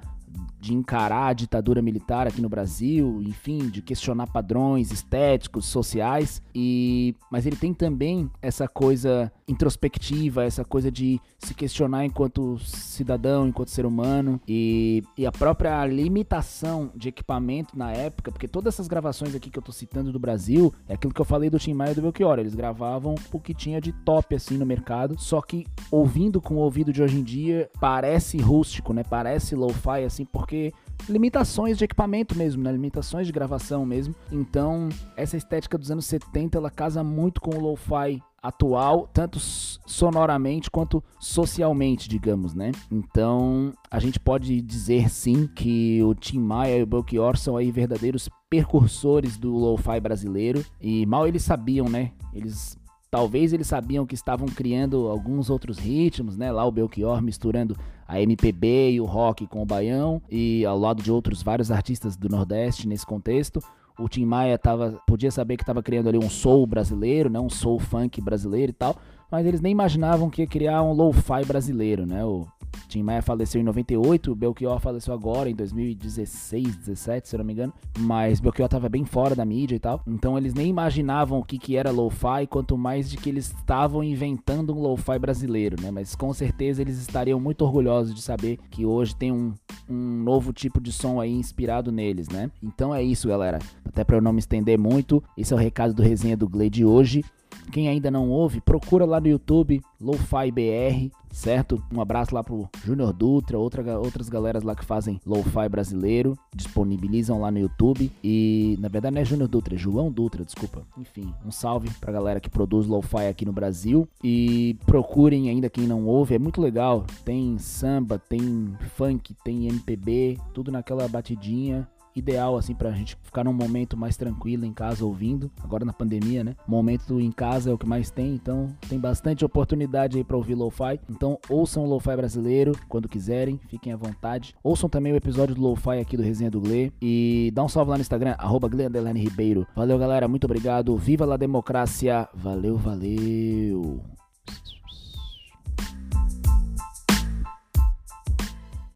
de 0.60 0.74
encarar 0.74 1.28
a 1.28 1.32
ditadura 1.32 1.82
militar 1.82 2.26
aqui 2.26 2.40
no 2.40 2.48
Brasil, 2.48 3.20
enfim, 3.22 3.68
de 3.68 3.82
questionar 3.82 4.26
padrões 4.26 4.90
estéticos, 4.90 5.66
sociais, 5.66 6.42
e 6.54 7.14
mas 7.30 7.46
ele 7.46 7.56
tem 7.56 7.74
também 7.74 8.30
essa 8.40 8.66
coisa 8.66 9.30
introspectiva, 9.46 10.44
essa 10.44 10.64
coisa 10.64 10.90
de 10.90 11.20
se 11.38 11.54
questionar 11.54 12.04
enquanto 12.04 12.58
cidadão, 12.58 13.46
enquanto 13.46 13.70
ser 13.70 13.84
humano, 13.84 14.40
e, 14.48 15.02
e 15.18 15.26
a 15.26 15.32
própria 15.32 15.84
limitação 15.86 16.90
de 16.94 17.08
equipamento 17.08 17.76
na 17.76 17.92
época, 17.92 18.32
porque 18.32 18.48
todas 18.48 18.74
essas 18.74 18.88
gravações 18.88 19.34
aqui 19.34 19.50
que 19.50 19.58
eu 19.58 19.62
tô 19.62 19.72
citando 19.72 20.12
do 20.12 20.18
Brasil, 20.18 20.72
é 20.88 20.94
aquilo 20.94 21.12
que 21.12 21.20
eu 21.20 21.26
falei 21.26 21.50
do 21.50 21.58
Tim 21.58 21.74
Maia 21.74 21.92
e 21.92 21.94
do 21.94 22.02
Belchior, 22.02 22.38
eles 22.38 22.54
gravavam 22.54 23.14
o 23.32 23.40
que 23.40 23.52
tinha 23.52 23.80
de 23.80 23.92
top 23.92 24.34
assim 24.34 24.56
no 24.56 24.64
mercado, 24.64 25.16
só 25.18 25.42
que 25.42 25.66
ouvindo 25.90 26.40
com 26.40 26.54
o 26.54 26.58
ouvido 26.58 26.92
de 26.92 27.02
hoje 27.02 27.18
em 27.18 27.22
dia, 27.22 27.68
parece 27.80 28.38
rústico, 28.38 28.92
né? 28.92 29.02
Parece 29.02 29.54
lo-fi 29.54 30.04
assim, 30.04 30.23
porque 30.24 30.54
porque 30.54 30.72
limitações 31.08 31.76
de 31.76 31.84
equipamento 31.84 32.36
mesmo, 32.36 32.62
né? 32.62 32.70
Limitações 32.70 33.26
de 33.26 33.32
gravação 33.32 33.84
mesmo. 33.84 34.14
Então, 34.30 34.88
essa 35.16 35.36
estética 35.36 35.76
dos 35.76 35.90
anos 35.90 36.06
70, 36.06 36.56
ela 36.56 36.70
casa 36.70 37.02
muito 37.02 37.40
com 37.40 37.56
o 37.56 37.60
lo-fi 37.60 38.22
atual, 38.42 39.08
tanto 39.12 39.38
sonoramente 39.40 40.70
quanto 40.70 41.02
socialmente, 41.18 42.08
digamos, 42.08 42.54
né? 42.54 42.72
Então, 42.90 43.72
a 43.90 43.98
gente 43.98 44.20
pode 44.20 44.60
dizer 44.60 45.08
sim 45.08 45.46
que 45.46 46.02
o 46.02 46.14
Tim 46.14 46.40
Maia 46.40 46.78
e 46.78 46.82
o 46.82 46.86
Belchior 46.86 47.36
são 47.36 47.56
aí 47.56 47.72
verdadeiros 47.72 48.28
percursores 48.50 49.38
do 49.38 49.50
lo-fi 49.50 49.98
brasileiro 49.98 50.64
e 50.80 51.06
mal 51.06 51.26
eles 51.26 51.42
sabiam, 51.42 51.88
né? 51.88 52.12
Eles 52.34 52.78
Talvez 53.14 53.52
eles 53.52 53.68
sabiam 53.68 54.04
que 54.04 54.16
estavam 54.16 54.48
criando 54.48 55.06
alguns 55.06 55.48
outros 55.48 55.78
ritmos, 55.78 56.36
né? 56.36 56.50
Lá 56.50 56.64
o 56.64 56.72
Belchior 56.72 57.22
misturando 57.22 57.76
a 58.08 58.20
MPB 58.20 58.90
e 58.90 59.00
o 59.00 59.04
rock 59.04 59.46
com 59.46 59.62
o 59.62 59.64
baião 59.64 60.20
e 60.28 60.66
ao 60.66 60.76
lado 60.76 61.00
de 61.00 61.12
outros 61.12 61.40
vários 61.40 61.70
artistas 61.70 62.16
do 62.16 62.28
Nordeste 62.28 62.88
nesse 62.88 63.06
contexto. 63.06 63.60
O 63.96 64.08
Tim 64.08 64.24
Maia 64.24 64.58
tava, 64.58 65.00
podia 65.06 65.30
saber 65.30 65.56
que 65.56 65.62
estava 65.62 65.80
criando 65.80 66.08
ali 66.08 66.18
um 66.18 66.28
soul 66.28 66.66
brasileiro, 66.66 67.30
né? 67.30 67.38
Um 67.38 67.48
soul 67.48 67.78
funk 67.78 68.20
brasileiro 68.20 68.70
e 68.70 68.74
tal, 68.74 68.96
mas 69.34 69.46
eles 69.46 69.60
nem 69.60 69.72
imaginavam 69.72 70.30
que 70.30 70.42
ia 70.42 70.46
criar 70.46 70.80
um 70.84 70.92
lo-fi 70.92 71.44
brasileiro, 71.44 72.06
né? 72.06 72.24
O 72.24 72.46
Tim 72.86 73.02
Maia 73.02 73.20
faleceu 73.20 73.60
em 73.60 73.64
98, 73.64 74.30
o 74.30 74.34
Belchior 74.36 74.78
faleceu 74.78 75.12
agora 75.12 75.50
em 75.50 75.54
2016, 75.56 76.76
17, 76.76 77.28
se 77.28 77.34
eu 77.34 77.38
não 77.38 77.44
me 77.44 77.52
engano. 77.52 77.72
Mas 77.98 78.38
Belchior 78.38 78.68
tava 78.68 78.88
bem 78.88 79.04
fora 79.04 79.34
da 79.34 79.44
mídia 79.44 79.74
e 79.74 79.80
tal. 79.80 80.00
Então 80.06 80.38
eles 80.38 80.54
nem 80.54 80.68
imaginavam 80.68 81.40
o 81.40 81.44
que, 81.44 81.58
que 81.58 81.76
era 81.76 81.90
lo-fi, 81.90 82.46
quanto 82.48 82.78
mais 82.78 83.10
de 83.10 83.16
que 83.16 83.28
eles 83.28 83.46
estavam 83.46 84.04
inventando 84.04 84.72
um 84.72 84.80
lo-fi 84.80 85.18
brasileiro, 85.18 85.82
né? 85.82 85.90
Mas 85.90 86.14
com 86.14 86.32
certeza 86.32 86.80
eles 86.80 86.98
estariam 86.98 87.40
muito 87.40 87.62
orgulhosos 87.64 88.14
de 88.14 88.22
saber 88.22 88.60
que 88.70 88.86
hoje 88.86 89.16
tem 89.16 89.32
um, 89.32 89.52
um 89.90 90.22
novo 90.22 90.52
tipo 90.52 90.80
de 90.80 90.92
som 90.92 91.20
aí 91.20 91.32
inspirado 91.32 91.90
neles, 91.90 92.28
né? 92.28 92.52
Então 92.62 92.94
é 92.94 93.02
isso, 93.02 93.26
galera. 93.26 93.58
Até 93.84 94.04
para 94.04 94.16
eu 94.16 94.22
não 94.22 94.32
me 94.32 94.38
estender 94.38 94.78
muito, 94.78 95.20
esse 95.36 95.52
é 95.52 95.56
o 95.56 95.58
recado 95.58 95.92
do 95.92 96.04
resenha 96.04 96.36
do 96.36 96.48
Glade 96.48 96.70
de 96.70 96.84
hoje. 96.84 97.24
Quem 97.70 97.88
ainda 97.88 98.10
não 98.10 98.30
ouve, 98.30 98.60
procura 98.60 99.04
lá 99.04 99.20
no 99.20 99.28
YouTube, 99.28 99.80
Lo-Fi 100.00 100.50
BR, 100.50 101.10
certo? 101.32 101.82
Um 101.92 102.00
abraço 102.00 102.34
lá 102.34 102.44
pro 102.44 102.68
Júnior 102.84 103.12
Dutra, 103.12 103.58
outra, 103.58 103.98
outras 103.98 104.28
galeras 104.28 104.62
lá 104.62 104.74
que 104.74 104.84
fazem 104.84 105.20
Lo-Fi 105.26 105.68
brasileiro, 105.68 106.38
disponibilizam 106.54 107.40
lá 107.40 107.50
no 107.50 107.58
YouTube. 107.58 108.10
E 108.22 108.76
na 108.80 108.88
verdade 108.88 109.14
não 109.14 109.22
é 109.22 109.24
Júnior 109.24 109.48
Dutra, 109.48 109.74
é 109.74 109.78
João 109.78 110.10
Dutra, 110.10 110.44
desculpa. 110.44 110.86
Enfim, 110.96 111.34
um 111.44 111.50
salve 111.50 111.90
pra 112.00 112.12
galera 112.12 112.40
que 112.40 112.50
produz 112.50 112.86
Lo-Fi 112.86 113.26
aqui 113.26 113.44
no 113.44 113.52
Brasil. 113.52 114.08
E 114.22 114.76
procurem 114.86 115.48
ainda 115.48 115.68
quem 115.68 115.86
não 115.86 116.06
ouve, 116.06 116.34
é 116.34 116.38
muito 116.38 116.60
legal. 116.60 117.04
Tem 117.24 117.58
samba, 117.58 118.18
tem 118.18 118.74
funk, 118.94 119.34
tem 119.44 119.66
MPB, 119.66 120.38
tudo 120.52 120.70
naquela 120.70 121.08
batidinha 121.08 121.88
ideal 122.14 122.56
assim 122.56 122.74
pra 122.74 122.92
gente 122.92 123.16
ficar 123.22 123.44
num 123.44 123.52
momento 123.52 123.96
mais 123.96 124.16
tranquilo 124.16 124.64
em 124.64 124.72
casa 124.72 125.04
ouvindo. 125.04 125.50
Agora 125.62 125.84
na 125.84 125.92
pandemia, 125.92 126.44
né? 126.44 126.54
Momento 126.66 127.20
em 127.20 127.32
casa 127.32 127.70
é 127.70 127.72
o 127.72 127.78
que 127.78 127.86
mais 127.86 128.10
tem, 128.10 128.34
então 128.34 128.68
tem 128.88 128.98
bastante 128.98 129.44
oportunidade 129.44 130.16
aí 130.16 130.24
para 130.24 130.36
ouvir 130.36 130.54
lo-fi. 130.54 131.00
Então 131.08 131.38
ouçam 131.48 131.84
o 131.84 131.88
lo-fi 131.88 132.16
brasileiro 132.16 132.72
quando 132.88 133.08
quiserem, 133.08 133.60
fiquem 133.68 133.92
à 133.92 133.96
vontade. 133.96 134.54
Ouçam 134.62 134.88
também 134.88 135.12
o 135.12 135.16
episódio 135.16 135.54
do 135.54 135.60
lo-fi 135.60 135.98
aqui 136.00 136.16
do 136.16 136.22
Resenha 136.22 136.50
do 136.50 136.60
Gle 136.60 136.92
e 137.00 137.50
dá 137.54 137.62
um 137.62 137.68
salve 137.68 137.90
lá 137.90 137.96
no 137.96 138.02
Instagram 138.02 138.36
@gle_ribeiro. 138.70 139.66
Valeu, 139.74 139.98
galera, 139.98 140.28
muito 140.28 140.44
obrigado. 140.44 140.96
Viva 140.96 141.32
a 141.32 141.36
democracia. 141.36 142.28
Valeu, 142.34 142.76
valeu. 142.76 144.00